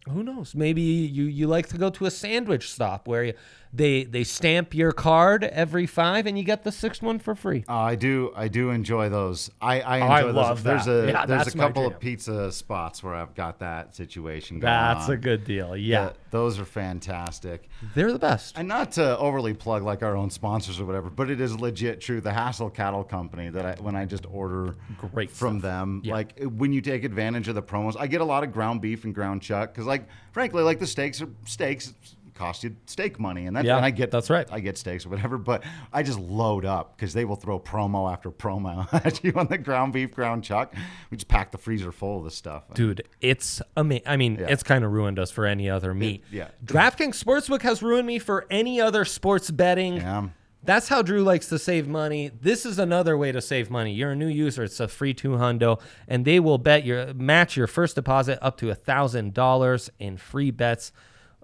who 0.08 0.22
knows? 0.22 0.54
Maybe 0.54 0.82
you 0.82 1.24
you 1.24 1.46
like 1.46 1.68
to 1.68 1.78
go 1.78 1.88
to 1.90 2.04
a 2.04 2.10
sandwich 2.10 2.70
stop 2.70 3.08
where 3.08 3.24
you, 3.24 3.32
they 3.74 4.04
they 4.04 4.22
stamp 4.24 4.72
your 4.74 4.92
card 4.92 5.42
every 5.44 5.86
five 5.86 6.26
and 6.26 6.38
you 6.38 6.44
get 6.44 6.62
the 6.62 6.70
sixth 6.70 7.02
one 7.02 7.18
for 7.18 7.34
free. 7.34 7.64
Oh, 7.68 7.74
I 7.74 7.96
do. 7.96 8.32
I 8.36 8.48
do 8.48 8.70
enjoy 8.70 9.08
those. 9.08 9.50
I, 9.60 9.80
I 9.80 10.00
Oh, 10.00 10.04
I 10.06 10.20
enjoy 10.20 10.32
love 10.32 10.62
those. 10.62 10.84
that. 10.84 10.92
There's 10.92 11.08
a 11.08 11.12
Yeah, 11.12 11.26
there's 11.26 11.54
a 11.54 11.58
couple 11.58 11.86
of 11.86 11.98
pizza 11.98 12.52
spots 12.52 13.02
where 13.02 13.14
I've 13.14 13.34
got 13.34 13.58
that 13.58 13.96
situation. 13.96 14.60
Going 14.60 14.72
That's 14.72 15.06
on. 15.08 15.14
a 15.14 15.16
good 15.16 15.44
deal. 15.44 15.76
Yeah, 15.76 16.04
Th- 16.10 16.16
those 16.30 16.58
are 16.60 16.64
fantastic. 16.64 17.68
they're 17.94 18.12
the 18.12 18.18
best. 18.18 18.56
And 18.56 18.68
not 18.68 18.92
to 18.92 19.18
overly 19.18 19.54
plug 19.54 19.82
like 19.82 20.02
our 20.02 20.16
own 20.16 20.30
sponsors 20.30 20.78
or 20.80 20.84
whatever, 20.84 21.10
but 21.10 21.28
it 21.30 21.40
is 21.40 21.58
legit 21.58 22.00
true. 22.00 22.20
The 22.20 22.32
Hassel 22.32 22.70
Cattle 22.70 23.04
Company 23.04 23.48
that 23.50 23.66
I 23.66 23.82
when 23.82 23.96
I 23.96 24.04
just 24.04 24.24
order 24.30 24.76
Great 25.12 25.30
from 25.30 25.60
them, 25.60 26.00
Yeah. 26.04 26.12
like 26.14 26.40
when 26.42 26.72
you 26.72 26.80
take 26.80 27.04
advantage 27.04 27.48
of 27.48 27.54
the 27.54 27.62
promos, 27.62 27.96
I 27.98 28.06
get 28.06 28.20
a 28.20 28.24
lot 28.24 28.44
of 28.44 28.52
ground 28.52 28.80
beef 28.80 29.04
and 29.04 29.14
ground 29.14 29.42
chuck 29.42 29.72
because, 29.72 29.86
like, 29.86 30.06
frankly, 30.32 30.62
like 30.62 30.78
the 30.78 30.86
steaks 30.86 31.20
are 31.20 31.28
steaks. 31.44 31.92
Cost 32.34 32.64
you 32.64 32.74
steak 32.86 33.20
money, 33.20 33.46
and 33.46 33.54
that's 33.56 33.64
Yeah, 33.66 33.76
and 33.76 33.84
I 33.86 33.90
get 33.90 34.10
that's 34.10 34.28
right. 34.28 34.46
I 34.50 34.58
get 34.60 34.76
steaks 34.76 35.06
or 35.06 35.08
whatever, 35.10 35.38
but 35.38 35.62
I 35.92 36.02
just 36.02 36.18
load 36.18 36.64
up 36.64 36.96
because 36.96 37.12
they 37.14 37.24
will 37.24 37.36
throw 37.36 37.60
promo 37.60 38.12
after 38.12 38.30
promo 38.32 38.88
at 39.06 39.22
you 39.22 39.32
on 39.36 39.46
the 39.46 39.56
ground 39.58 39.92
beef, 39.92 40.10
ground 40.12 40.42
chuck. 40.42 40.74
We 41.10 41.16
just 41.16 41.28
pack 41.28 41.52
the 41.52 41.58
freezer 41.58 41.92
full 41.92 42.18
of 42.18 42.24
this 42.24 42.34
stuff. 42.34 42.64
Dude, 42.74 43.06
it's 43.20 43.62
amazing. 43.76 44.02
I 44.06 44.16
mean, 44.16 44.36
Yeah. 44.40 44.46
it's 44.48 44.64
kind 44.64 44.84
of 44.84 44.90
ruined 44.90 45.18
us 45.20 45.30
for 45.30 45.46
any 45.46 45.70
other 45.70 45.94
meat. 45.94 46.24
yeah. 46.30 46.48
DraftKings 46.64 47.22
Sportsbook 47.22 47.62
has 47.62 47.82
ruined 47.82 48.06
me 48.06 48.18
for 48.18 48.46
any 48.50 48.80
other 48.80 49.04
sports 49.04 49.50
betting. 49.52 49.94
Yeah. 49.98 50.28
That's 50.64 50.88
how 50.88 51.02
Drew 51.02 51.22
likes 51.22 51.48
to 51.50 51.58
save 51.58 51.86
money. 51.86 52.30
This 52.40 52.64
is 52.64 52.78
another 52.78 53.18
way 53.18 53.30
to 53.32 53.42
save 53.42 53.70
money. 53.70 53.92
You're 53.92 54.12
a 54.12 54.16
new 54.16 54.26
user; 54.28 54.64
it's 54.64 54.80
a 54.80 54.88
free 54.88 55.12
two 55.12 55.32
hundo, 55.32 55.78
and 56.08 56.24
they 56.24 56.40
will 56.40 56.56
bet 56.56 56.86
your 56.86 57.12
match 57.12 57.54
your 57.54 57.66
first 57.66 57.96
deposit 57.96 58.38
up 58.40 58.56
to 58.56 58.70
a 58.70 58.74
thousand 58.74 59.34
dollars 59.34 59.90
in 59.98 60.16
free 60.16 60.50
bets. 60.50 60.90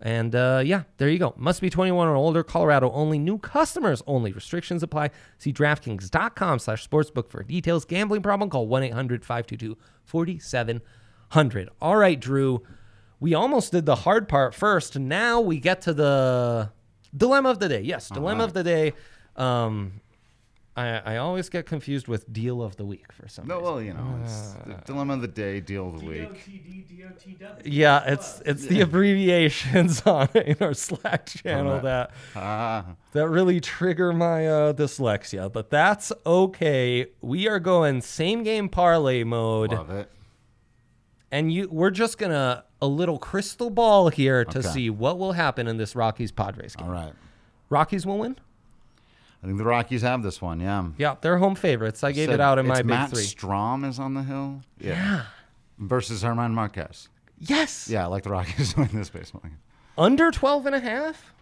And 0.02 0.34
uh, 0.34 0.62
yeah, 0.64 0.84
there 0.96 1.10
you 1.10 1.18
go. 1.18 1.34
Must 1.36 1.60
be 1.60 1.68
21 1.68 2.08
or 2.08 2.16
older. 2.16 2.42
Colorado 2.42 2.90
only. 2.92 3.18
New 3.18 3.36
customers 3.38 4.02
only. 4.06 4.32
Restrictions 4.32 4.82
apply. 4.82 5.10
See 5.38 5.52
DraftKings.com/sportsbook 5.52 7.28
for 7.28 7.42
details. 7.42 7.84
Gambling 7.84 8.22
problem? 8.22 8.48
Call 8.48 8.66
1-800-522-4700. 8.68 11.68
All 11.82 11.96
right, 11.96 12.18
Drew. 12.18 12.62
We 13.18 13.34
almost 13.34 13.72
did 13.72 13.84
the 13.84 13.96
hard 13.96 14.26
part 14.28 14.54
first. 14.54 14.98
Now 14.98 15.40
we 15.40 15.60
get 15.60 15.82
to 15.82 15.92
the 15.92 16.70
dilemma 17.14 17.50
of 17.50 17.58
the 17.58 17.68
day. 17.68 17.82
Yes, 17.82 18.08
dilemma 18.08 18.44
of 18.44 18.54
the 18.54 18.64
day. 18.64 18.94
Um, 19.36 20.00
I, 20.76 21.14
I 21.14 21.16
always 21.16 21.48
get 21.48 21.66
confused 21.66 22.06
with 22.06 22.32
deal 22.32 22.62
of 22.62 22.76
the 22.76 22.86
week 22.86 23.12
for 23.12 23.28
some 23.28 23.46
No, 23.48 23.56
reason. 23.56 23.64
well, 23.72 23.82
you 23.82 23.92
know, 23.92 24.20
it's 24.22 24.52
the 24.52 24.80
dilemma 24.86 25.14
of 25.14 25.20
the 25.20 25.28
day, 25.28 25.60
deal 25.60 25.88
of 25.88 26.00
the 26.00 26.06
week. 26.06 26.28
DOTD, 26.46 26.86
DOTW. 27.38 27.62
Yeah, 27.64 28.04
it's 28.06 28.40
it's 28.46 28.66
the 28.66 28.80
abbreviations 28.80 30.02
on 30.06 30.28
in 30.34 30.56
our 30.60 30.72
Slack 30.72 31.26
channel 31.26 31.72
Alright. 31.72 31.82
that 31.82 32.10
Ah, 32.36 32.84
that 33.12 33.28
really 33.28 33.60
trigger 33.60 34.12
my 34.12 34.46
uh, 34.46 34.72
dyslexia, 34.72 35.52
but 35.52 35.70
that's 35.70 36.12
okay. 36.24 37.06
We 37.20 37.48
are 37.48 37.58
going 37.58 38.00
same 38.00 38.44
game 38.44 38.68
parlay 38.68 39.24
mode, 39.24 39.72
love 39.72 39.90
it. 39.90 40.08
and 41.32 41.52
you 41.52 41.68
we're 41.70 41.90
just 41.90 42.16
gonna 42.16 42.64
a 42.80 42.86
little 42.86 43.18
crystal 43.18 43.70
ball 43.70 44.08
here 44.08 44.44
to 44.44 44.58
Okay. 44.60 44.68
see 44.68 44.88
what 44.90 45.18
will 45.18 45.32
happen 45.32 45.66
in 45.66 45.76
this 45.78 45.94
Rockies 45.96 46.30
Padres 46.32 46.76
game. 46.76 46.86
All 46.86 46.92
right. 46.92 47.12
Rockies 47.68 48.06
will 48.06 48.18
win. 48.18 48.36
I 49.42 49.46
think 49.46 49.58
the 49.58 49.64
Rockies 49.64 50.02
have 50.02 50.22
this 50.22 50.42
one. 50.42 50.60
Yeah. 50.60 50.88
Yeah, 50.98 51.16
they're 51.20 51.38
home 51.38 51.54
favorites. 51.54 52.04
I 52.04 52.12
gave 52.12 52.28
Said 52.28 52.34
it 52.34 52.40
out 52.40 52.58
in 52.58 52.66
my 52.66 52.74
it's 52.74 52.80
big 52.80 52.86
Matt 52.86 53.10
three. 53.10 53.22
Strahm 53.22 53.88
is 53.88 53.98
on 53.98 54.14
the 54.14 54.22
hill. 54.22 54.60
Yeah. 54.78 55.24
Versus 55.78 56.20
German 56.20 56.52
Marquez. 56.54 57.08
Yes. 57.38 57.88
Yeah, 57.88 58.04
I 58.04 58.06
like 58.08 58.24
the 58.24 58.30
Rockies 58.30 58.74
to 58.74 58.80
win 58.80 58.90
this 58.92 59.08
baseball 59.08 59.40
game. 59.42 59.58
Under 59.96 60.30
12 60.30 60.66
and 60.66 60.74
a 60.74 60.80
half? 60.80 61.32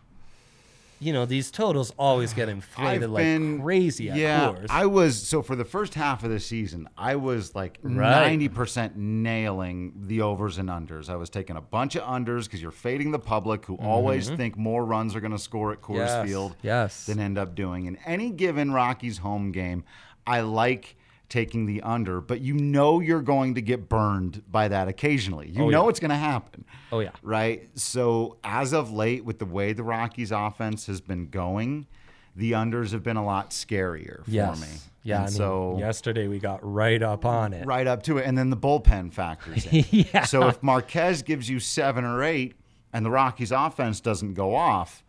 You 1.00 1.12
know, 1.12 1.26
these 1.26 1.50
totals 1.52 1.92
always 1.96 2.32
get 2.32 2.48
inflated 2.48 3.04
I've 3.04 3.11
like 3.11 3.22
been 3.22 3.62
crazy 3.62 4.11
at 4.11 4.16
yeah. 4.16 4.54
I 4.68 4.87
was 4.87 5.16
so 5.16 5.42
for 5.42 5.54
the 5.54 5.64
first 5.64 5.94
half 5.94 6.24
of 6.24 6.30
the 6.30 6.40
season, 6.40 6.88
I 6.98 7.14
was 7.16 7.54
like 7.54 7.78
Right. 7.82 8.11
ninety 8.11 8.48
percent 8.48 8.96
nailing 8.96 9.92
the 10.06 10.22
overs 10.22 10.58
and 10.58 10.68
unders. 10.68 11.08
I 11.08 11.16
was 11.16 11.30
taking 11.30 11.56
a 11.56 11.61
bunch 11.61 11.94
of 11.94 12.02
unders 12.02 12.44
because 12.44 12.61
you're 12.61 12.70
fading 12.70 13.12
the 13.12 13.18
public 13.18 13.64
who 13.66 13.76
always 13.76 14.28
think 14.28 14.56
more 14.56 14.84
runs 14.84 15.14
are 15.14 15.20
going 15.20 15.32
to 15.32 15.38
score 15.38 15.72
at 15.72 15.80
Coors 15.80 15.98
Mm-hmm. 15.98 15.98
Yes, 15.98 16.28
Field 16.28 16.56
yes. 16.62 17.06
than 17.06 17.20
end 17.20 17.38
up 17.38 17.54
doing. 17.54 17.87
In 17.87 17.96
any 18.04 18.30
given 18.30 18.72
Rockies 18.72 19.18
home 19.18 19.52
game, 19.52 19.84
I 20.26 20.40
like 20.40 20.96
taking 21.28 21.66
the 21.66 21.82
under, 21.82 22.20
but 22.20 22.40
you 22.40 22.54
know 22.54 23.00
you're 23.00 23.20
going 23.22 23.54
to 23.54 23.60
get 23.60 23.88
burned 23.88 24.42
by 24.50 24.68
that 24.68 24.88
occasionally. 24.88 25.50
You 25.50 25.64
Oh, 25.64 25.68
know 25.70 25.82
yeah. 25.84 25.88
it's 25.90 26.00
going 26.00 26.10
to 26.10 26.16
happen. 26.16 26.64
Oh, 26.90 27.00
yeah. 27.00 27.10
Right? 27.22 27.68
So, 27.78 28.38
as 28.42 28.72
of 28.72 28.90
late, 28.90 29.24
with 29.24 29.38
the 29.38 29.44
way 29.44 29.72
the 29.74 29.82
Rockies 29.82 30.32
offense 30.32 30.86
has 30.86 31.00
been 31.02 31.28
going, 31.28 31.86
the 32.34 32.52
unders 32.52 32.92
have 32.92 33.02
been 33.02 33.16
a 33.18 33.24
lot 33.24 33.50
scarier 33.50 34.24
for 34.24 34.30
yes. 34.30 34.60
me. 34.60 34.68
Yeah, 35.02 35.16
And 35.16 35.22
I 35.24 35.26
mean, 35.28 35.36
so 35.36 35.76
yesterday 35.78 36.28
we 36.28 36.38
got 36.38 36.60
right 36.62 37.02
up 37.02 37.24
on 37.24 37.52
it. 37.52 37.66
right 37.66 37.86
up 37.86 38.02
to 38.04 38.18
it. 38.18 38.26
And 38.26 38.36
then 38.36 38.50
the 38.50 38.56
bullpen 38.56 39.12
factors 39.12 39.66
in. 39.66 39.84
Yeah. 39.90 40.24
So 40.24 40.48
if 40.48 40.62
Marquez 40.62 41.22
gives 41.22 41.48
you 41.48 41.60
seven 41.60 42.04
or 42.04 42.22
eight 42.22 42.54
and 42.92 43.04
the 43.06 43.10
Rockies 43.10 43.52
offense 43.52 44.00
doesn't 44.00 44.34
go 44.34 44.54
off, 44.54 45.02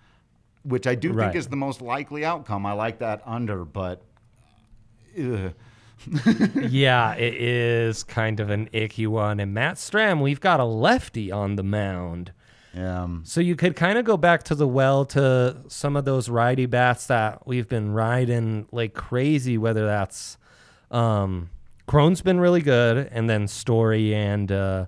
which 0.63 0.85
I 0.87 0.95
do 0.95 1.11
Right. 1.13 1.25
think 1.25 1.35
is 1.37 1.47
the 1.47 1.55
most 1.55 1.81
likely 1.81 2.23
outcome, 2.25 2.65
I 2.65 2.73
like 2.73 2.99
that 2.99 3.21
under, 3.25 3.63
but 3.65 4.01
ugh. 5.17 5.53
Yeah, 6.55 7.13
it 7.13 7.33
is 7.35 8.03
kind 8.03 8.39
of 8.39 8.49
an 8.49 8.69
icky 8.71 9.07
one. 9.07 9.39
And 9.39 9.53
Matt 9.53 9.75
Strahm, 9.75 10.21
we've 10.21 10.39
got 10.39 10.59
a 10.59 10.65
lefty 10.65 11.31
on 11.31 11.55
the 11.55 11.63
mound. 11.63 12.31
um, 12.75 13.23
So 13.25 13.41
you 13.41 13.55
could 13.55 13.75
kind 13.75 13.97
of 13.97 14.05
go 14.05 14.17
back 14.17 14.43
to 14.43 14.55
the 14.55 14.67
well 14.67 15.05
to 15.05 15.57
some 15.67 15.95
of 15.95 16.05
those 16.05 16.29
righty 16.29 16.65
bats 16.65 17.07
that 17.07 17.45
we've 17.47 17.67
been 17.67 17.91
riding 17.91 18.67
like 18.71 18.93
crazy, 18.93 19.57
whether 19.57 19.85
that's 19.85 20.37
um 20.91 21.49
Cron's 21.87 22.21
been 22.21 22.39
really 22.39 22.61
good, 22.61 23.09
and 23.11 23.29
then 23.29 23.47
Story 23.47 24.13
and 24.13 24.51
uh 24.51 24.85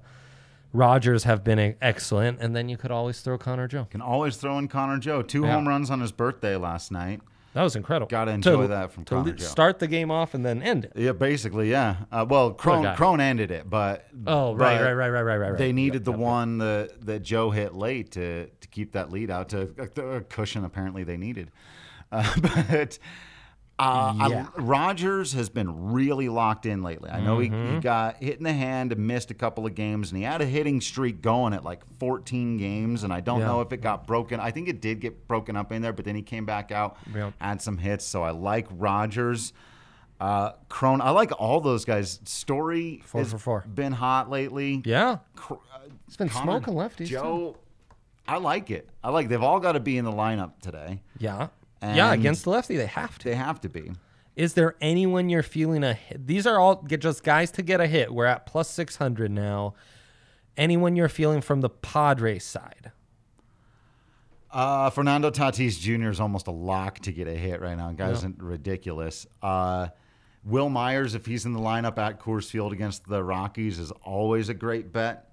Rodgers 0.73 1.25
have 1.25 1.43
been 1.43 1.75
excellent, 1.81 2.39
and 2.39 2.55
then 2.55 2.69
you 2.69 2.77
could 2.77 2.91
always 2.91 3.19
throw 3.19 3.37
Connor 3.37 3.67
Joe. 3.67 3.87
can 3.89 4.01
always 4.01 4.37
throw 4.37 4.57
in 4.57 4.67
Connor 4.69 4.99
Joe. 4.99 5.21
Two 5.21 5.41
Yeah. 5.41 5.55
home 5.55 5.67
runs 5.67 5.89
on 5.91 5.99
his 5.99 6.11
birthday 6.13 6.55
last 6.55 6.91
night. 6.91 7.19
That 7.53 7.63
was 7.63 7.75
incredible. 7.75 8.07
Gotta 8.09 8.31
enjoy 8.31 8.67
that 8.67 8.91
from 8.93 9.03
to 9.05 9.15
Connor 9.15 9.37
Start 9.37 9.79
the 9.79 9.87
game 9.87 10.09
off 10.09 10.33
and 10.33 10.45
then 10.45 10.61
end 10.61 10.85
it. 10.85 10.93
Yeah, 10.95 11.11
basically, 11.11 11.69
yeah. 11.69 11.97
Uh, 12.11 12.25
well, 12.27 12.51
Cron. 12.51 12.95
Cron 12.95 13.19
ended 13.19 13.51
it, 13.51 13.69
but 13.69 14.07
Oh, 14.25 14.55
right, 14.55 14.77
but 14.77 14.83
right, 14.85 14.93
right, 14.93 15.09
right, 15.09 15.21
right, 15.21 15.37
right, 15.37 15.49
right. 15.51 15.57
They 15.57 15.67
Yep, 15.67 15.75
needed 15.75 16.05
the 16.05 16.11
yep, 16.11 16.19
yep. 16.19 16.25
one 16.27 16.57
that 16.59 17.05
that 17.05 17.23
Joe 17.23 17.49
hit 17.49 17.73
late 17.73 18.11
to 18.11 18.47
to 18.47 18.67
keep 18.69 18.93
that 18.93 19.11
lead 19.11 19.29
out 19.29 19.49
to 19.49 19.69
a 19.97 20.21
cushion. 20.21 20.63
Apparently, 20.63 21.03
they 21.03 21.17
needed, 21.17 21.51
uh, 22.11 22.33
but. 22.41 22.97
Uh, 23.81 24.13
I- 24.19 24.27
Yeah. 24.29 24.47
Rodgers 24.57 25.33
has 25.33 25.49
been 25.49 25.91
really 25.91 26.29
locked 26.29 26.65
in 26.65 26.83
lately. 26.83 27.09
I 27.09 27.19
know 27.19 27.39
he, 27.39 27.49
Mm-hmm. 27.49 27.75
he 27.75 27.79
got 27.79 28.17
hit 28.17 28.37
in 28.37 28.43
the 28.43 28.53
hand 28.53 28.91
and 28.91 29.07
missed 29.07 29.31
a 29.31 29.33
couple 29.33 29.65
of 29.65 29.73
games, 29.75 30.11
and 30.11 30.17
he 30.17 30.23
had 30.23 30.41
a 30.41 30.45
hitting 30.45 30.79
streak 30.81 31.21
going 31.21 31.53
at 31.53 31.63
like 31.63 31.81
14 31.99 32.57
games. 32.57 33.03
And 33.03 33.11
I 33.11 33.21
don't 33.21 33.39
Yeah. 33.39 33.47
know 33.47 33.61
if 33.61 33.73
it 33.73 33.77
got 33.81 34.05
broken. 34.05 34.39
I 34.39 34.51
think 34.51 34.67
it 34.67 34.81
did 34.81 34.99
get 34.99 35.27
broken 35.27 35.55
up 35.55 35.71
in 35.71 35.81
there, 35.81 35.93
but 35.93 36.05
then 36.05 36.15
he 36.15 36.21
came 36.21 36.45
back 36.45 36.71
out, 36.71 36.97
Yep. 37.13 37.33
had 37.39 37.61
some 37.61 37.77
hits. 37.77 38.05
So 38.05 38.23
I 38.23 38.31
like 38.31 38.67
Rodgers. 38.71 39.53
Uh, 40.19 40.51
Cron, 40.69 41.01
I 41.01 41.09
like 41.09 41.31
all 41.39 41.59
those 41.61 41.83
guys. 41.83 42.19
Story 42.25 43.01
Four 43.05 43.21
has 43.21 43.31
for 43.31 43.39
four. 43.39 43.65
been 43.73 43.93
hot 43.93 44.29
lately. 44.29 44.83
Yeah. 44.85 45.17
Cr- 45.35 45.55
uh, 45.55 45.79
It's 46.07 46.15
been 46.17 46.29
Connor, 46.29 46.61
smoking 46.61 46.75
lefties. 46.75 46.97
too. 46.97 47.05
Joe, 47.05 47.57
I 48.27 48.37
like 48.37 48.69
it. 48.69 48.87
I 49.03 49.09
like. 49.09 49.29
They've 49.29 49.41
all 49.41 49.59
got 49.59 49.71
to 49.71 49.79
be 49.79 49.97
in 49.97 50.05
the 50.05 50.11
lineup 50.11 50.59
today. 50.61 51.01
Yeah. 51.17 51.47
Yeah, 51.81 52.13
against 52.13 52.43
the 52.43 52.51
lefty, 52.51 52.77
they 52.77 52.85
have 52.85 53.17
to. 53.19 53.29
They 53.29 53.35
have 53.35 53.59
to 53.61 53.69
be. 53.69 53.91
Is 54.35 54.53
there 54.53 54.75
anyone 54.81 55.29
you're 55.29 55.43
feeling 55.43 55.83
a 55.83 55.93
hit? 55.93 56.25
These 56.27 56.47
are 56.47 56.59
all 56.59 56.75
get 56.75 57.01
just 57.01 57.23
guys 57.23 57.51
to 57.51 57.61
get 57.61 57.81
a 57.81 57.87
hit. 57.87 58.13
We're 58.13 58.25
at 58.25 58.45
plus 58.45 58.69
600 58.69 59.29
now. 59.31 59.73
Anyone 60.57 60.95
you're 60.95 61.09
feeling 61.09 61.41
from 61.41 61.61
the 61.61 61.69
Padres 61.69 62.43
side? 62.43 62.91
Uh, 64.51 64.89
Fernando 64.89 65.31
Tatis 65.31 65.79
Jr. 65.79 66.09
is 66.09 66.19
almost 66.19 66.47
a 66.47 66.51
lock 66.51 66.99
to 66.99 67.11
get 67.11 67.27
a 67.27 67.33
hit 67.33 67.61
right 67.61 67.77
now. 67.77 67.91
Guy's 67.93 68.17
isn't 68.17 68.41
ridiculous. 68.41 69.25
Uh, 69.41 69.87
Wil 70.43 70.69
Myers, 70.69 71.15
if 71.15 71.25
he's 71.25 71.45
in 71.45 71.53
the 71.53 71.59
lineup 71.59 71.97
at 71.97 72.19
Coors 72.19 72.49
Field 72.49 72.73
against 72.73 73.07
the 73.07 73.23
Rockies, 73.23 73.79
is 73.79 73.91
always 74.03 74.49
a 74.49 74.53
great 74.53 74.91
bet 74.91 75.31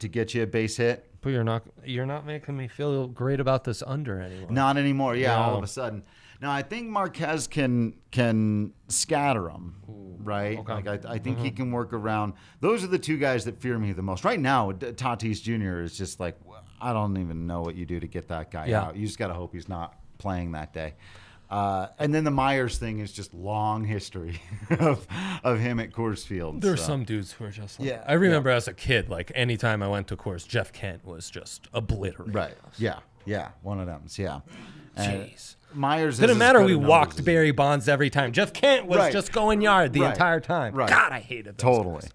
to 0.00 0.08
get 0.08 0.34
you 0.34 0.42
a 0.42 0.46
base 0.46 0.76
hit. 0.76 1.09
But 1.22 1.30
you're 1.30 1.44
not 1.44 1.64
you're 1.84 2.06
not 2.06 2.26
making 2.26 2.56
me 2.56 2.68
feel 2.68 3.06
great 3.06 3.40
about 3.40 3.64
this 3.64 3.82
under 3.86 4.20
anymore. 4.20 4.50
Not 4.50 4.76
anymore. 4.76 5.14
Yeah, 5.14 5.36
all 5.36 5.56
of 5.56 5.64
a 5.64 5.66
sudden. 5.66 6.02
Now 6.40 6.50
I 6.50 6.62
think 6.62 6.88
Marquez 6.88 7.46
can 7.46 7.94
can 8.10 8.72
scatter 8.88 9.42
them, 9.42 10.16
right? 10.22 10.66
Like 10.66 10.86
I, 10.86 10.98
I 11.06 11.18
think 11.18 11.38
he 11.38 11.48
mm-hmm. 11.48 11.56
can 11.56 11.72
work 11.72 11.92
around. 11.92 12.32
Those 12.60 12.82
are 12.82 12.86
the 12.86 12.98
two 12.98 13.18
guys 13.18 13.44
that 13.44 13.60
fear 13.60 13.78
me 13.78 13.92
the 13.92 14.02
most 14.02 14.24
right 14.24 14.40
now. 14.40 14.72
Tatis 14.72 15.42
Jr. 15.42 15.82
is 15.82 15.98
just 15.98 16.18
like 16.18 16.36
I 16.80 16.94
don't 16.94 17.18
even 17.18 17.46
know 17.46 17.60
what 17.60 17.74
you 17.74 17.84
do 17.84 18.00
to 18.00 18.06
get 18.06 18.28
that 18.28 18.50
guy 18.50 18.66
Yeah. 18.66 18.82
out. 18.82 18.96
You 18.96 19.06
just 19.06 19.18
got 19.18 19.28
to 19.28 19.34
hope 19.34 19.52
he's 19.52 19.68
not 19.68 19.96
playing 20.18 20.52
that 20.52 20.72
day. 20.72 20.94
Uh, 21.50 21.88
and 21.98 22.14
then 22.14 22.22
the 22.24 22.30
Myers 22.30 22.78
thing 22.78 23.00
is 23.00 23.12
just 23.12 23.34
long 23.34 23.84
history 23.84 24.40
of 24.78 25.06
of 25.42 25.58
him 25.58 25.80
at 25.80 25.90
Coors 25.92 26.24
Field. 26.24 26.60
There's 26.62 26.80
so. 26.80 26.86
some 26.86 27.04
dudes 27.04 27.32
who 27.32 27.44
are 27.44 27.50
just 27.50 27.80
like, 27.80 27.88
Yeah, 27.88 28.04
I 28.06 28.12
remember 28.12 28.50
as 28.50 28.68
a 28.68 28.72
kid, 28.72 29.08
like 29.08 29.32
anytime 29.34 29.82
I 29.82 29.88
went 29.88 30.06
to 30.08 30.16
Coors, 30.16 30.46
Jeff 30.46 30.72
Kent 30.72 31.04
was 31.04 31.28
just 31.28 31.66
obliterated. 31.72 32.34
right. 32.34 32.54
Yeah, 32.78 33.00
yeah, 33.24 33.48
one 33.62 33.80
of 33.80 33.86
them. 33.86 34.02
Yeah. 34.16 34.40
And 34.96 35.24
Jeez. 35.30 35.56
Myers 35.74 36.18
Didn't 36.18 36.38
matter. 36.38 36.62
We 36.62 36.74
walked 36.76 37.18
as- 37.18 37.24
Barry 37.24 37.52
Bonds 37.52 37.88
every 37.88 38.10
time. 38.10 38.32
Jeff 38.32 38.52
Kent 38.52 38.86
was 38.86 38.98
Right. 38.98 39.12
just 39.12 39.32
going 39.32 39.60
yard 39.60 39.92
the 39.92 40.00
Right. 40.02 40.10
entire 40.12 40.40
time. 40.40 40.74
Right. 40.74 40.88
God, 40.88 41.12
I 41.12 41.20
hated 41.20 41.58
those 41.58 41.62
Totally. 41.76 42.00
guys. 42.02 42.10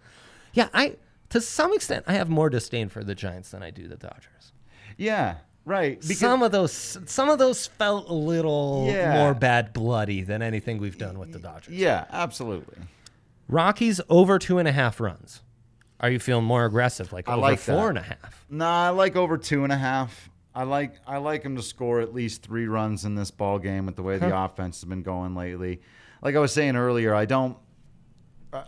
Yeah, 0.54 0.69
I 0.74 0.95
to 1.30 1.41
some 1.41 1.74
extent 1.74 2.06
I 2.08 2.13
have 2.13 2.30
more 2.30 2.50
disdain 2.50 2.88
for 2.89 3.04
the 3.04 3.15
Giants 3.15 3.52
than 3.52 3.63
I 3.63 3.69
do 3.71 3.88
the 3.88 3.98
Dodgers. 3.98 4.54
Yeah. 4.98 5.36
Right. 5.65 5.99
Because 5.99 6.19
some 6.19 6.43
of 6.43 6.51
those 6.51 6.97
some 7.08 7.30
of 7.30 7.39
those 7.39 7.65
felt 7.67 8.08
a 8.10 8.13
little 8.13 8.86
Yeah. 8.88 9.13
more 9.23 9.34
bad 9.34 9.73
bloody 9.73 10.21
than 10.21 10.41
anything 10.41 10.78
we've 10.78 10.97
done 10.97 11.17
with 11.17 11.34
the 11.34 11.39
Dodgers. 11.39 11.73
yeah, 11.73 12.06
absolutely. 12.12 12.78
Rockies 13.47 13.99
over 14.10 14.39
two 14.39 14.58
and 14.60 14.67
a 14.67 14.71
half 14.71 14.99
runs. 14.99 15.41
Are 15.99 16.10
you 16.10 16.19
feeling 16.19 16.45
more 16.45 16.65
aggressive, 16.65 17.12
like 17.13 17.28
I 17.30 17.34
over 17.34 17.41
like 17.41 17.60
four 17.60 17.75
that. 17.75 17.89
and 17.89 17.97
a 17.97 18.01
half? 18.01 18.45
Nah, 18.49 18.88
I 18.88 18.89
like 18.89 19.15
over 19.15 19.38
two 19.38 19.63
and 19.63 19.71
a 19.73 19.78
half. 19.78 20.30
I 20.54 20.63
like 20.63 20.95
I 21.08 21.17
like 21.17 21.43
him 21.43 21.56
to 21.56 21.62
score 21.63 21.99
at 21.99 22.13
least 22.13 22.43
three 22.43 22.67
runs 22.67 23.04
in 23.06 23.15
this 23.15 23.32
ball 23.32 23.60
game 23.60 23.86
with 23.86 23.95
the 23.95 24.04
way 24.04 24.17
the 24.17 24.36
offense 24.38 24.82
has 24.82 24.86
been 24.89 25.01
going 25.04 25.36
lately. 25.36 25.82
Like 26.21 26.36
I 26.36 26.39
was 26.39 26.54
saying 26.54 26.75
earlier, 26.75 27.13
I 27.15 27.25
don't 27.25 27.58
uh, 28.54 28.63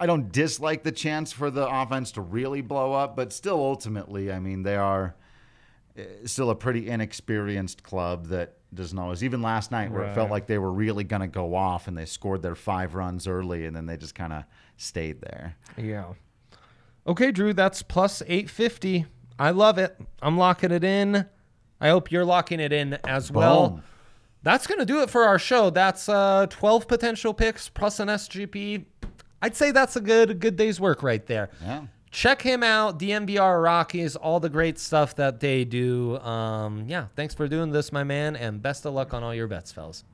I 0.00 0.06
don't 0.06 0.32
dislike 0.32 0.82
the 0.82 0.92
chance 0.92 1.30
for 1.32 1.50
the 1.50 1.66
offense 1.68 2.10
to 2.12 2.20
really 2.20 2.60
blow 2.60 2.92
up, 2.92 3.16
but 3.16 3.32
still 3.32 3.58
ultimately, 3.60 4.32
I 4.32 4.40
mean, 4.40 4.62
they 4.62 4.76
are 4.76 5.14
still 6.24 6.50
a 6.50 6.54
pretty 6.54 6.88
inexperienced 6.88 7.82
club 7.82 8.28
that 8.28 8.56
doesn't 8.74 8.98
always 8.98 9.22
even 9.22 9.42
last 9.42 9.70
night 9.70 9.90
where 9.90 10.04
it 10.04 10.14
felt 10.14 10.30
like 10.30 10.46
they 10.46 10.58
were 10.58 10.72
really 10.72 11.04
going 11.04 11.20
to 11.20 11.26
go 11.26 11.54
off 11.54 11.88
and 11.88 11.96
they 11.96 12.06
scored 12.06 12.40
their 12.42 12.54
five 12.54 12.94
runs 12.94 13.26
early 13.26 13.66
and 13.66 13.76
then 13.76 13.84
they 13.86 13.96
just 13.96 14.14
kind 14.14 14.32
of 14.32 14.44
stayed 14.76 15.20
there. 15.20 15.56
Yeah. 15.76 16.14
Okay, 17.06 17.32
Drew, 17.32 17.52
that's 17.52 17.82
plus 17.82 18.22
850. 18.22 19.06
I 19.38 19.50
love 19.50 19.76
it. 19.76 19.98
I'm 20.22 20.38
locking 20.38 20.70
it 20.70 20.84
in. 20.84 21.26
I 21.80 21.88
hope 21.88 22.10
you're 22.10 22.24
locking 22.24 22.60
it 22.60 22.72
in 22.72 22.98
as 23.04 23.30
well. 23.30 23.82
That's 24.42 24.66
going 24.66 24.78
to 24.78 24.86
do 24.86 25.02
it 25.02 25.10
for 25.10 25.24
our 25.24 25.38
show. 25.38 25.70
That's 25.70 26.08
uh, 26.08 26.46
12 26.48 26.88
potential 26.88 27.34
picks 27.34 27.68
plus 27.68 28.00
an 28.00 28.08
SGP. 28.08 28.84
I'd 29.42 29.56
say 29.56 29.72
that's 29.72 29.96
a 29.96 30.00
good 30.00 30.38
good 30.38 30.56
day's 30.56 30.80
work 30.80 31.02
right 31.02 31.26
there. 31.26 31.50
Yeah. 31.60 31.86
Check 32.12 32.42
him 32.42 32.62
out, 32.62 32.98
DNVR 32.98 33.64
Rockies, 33.64 34.16
all 34.16 34.38
the 34.38 34.50
great 34.50 34.78
stuff 34.78 35.16
that 35.16 35.40
they 35.40 35.64
do. 35.64 36.18
Um, 36.18 36.84
yeah, 36.86 37.06
thanks 37.16 37.34
for 37.34 37.48
doing 37.48 37.70
this, 37.70 37.90
my 37.90 38.04
man, 38.04 38.36
and 38.36 38.60
best 38.60 38.84
of 38.84 38.92
luck 38.92 39.14
on 39.14 39.22
all 39.22 39.34
your 39.34 39.48
bets, 39.48 39.72
fellas. 39.72 40.04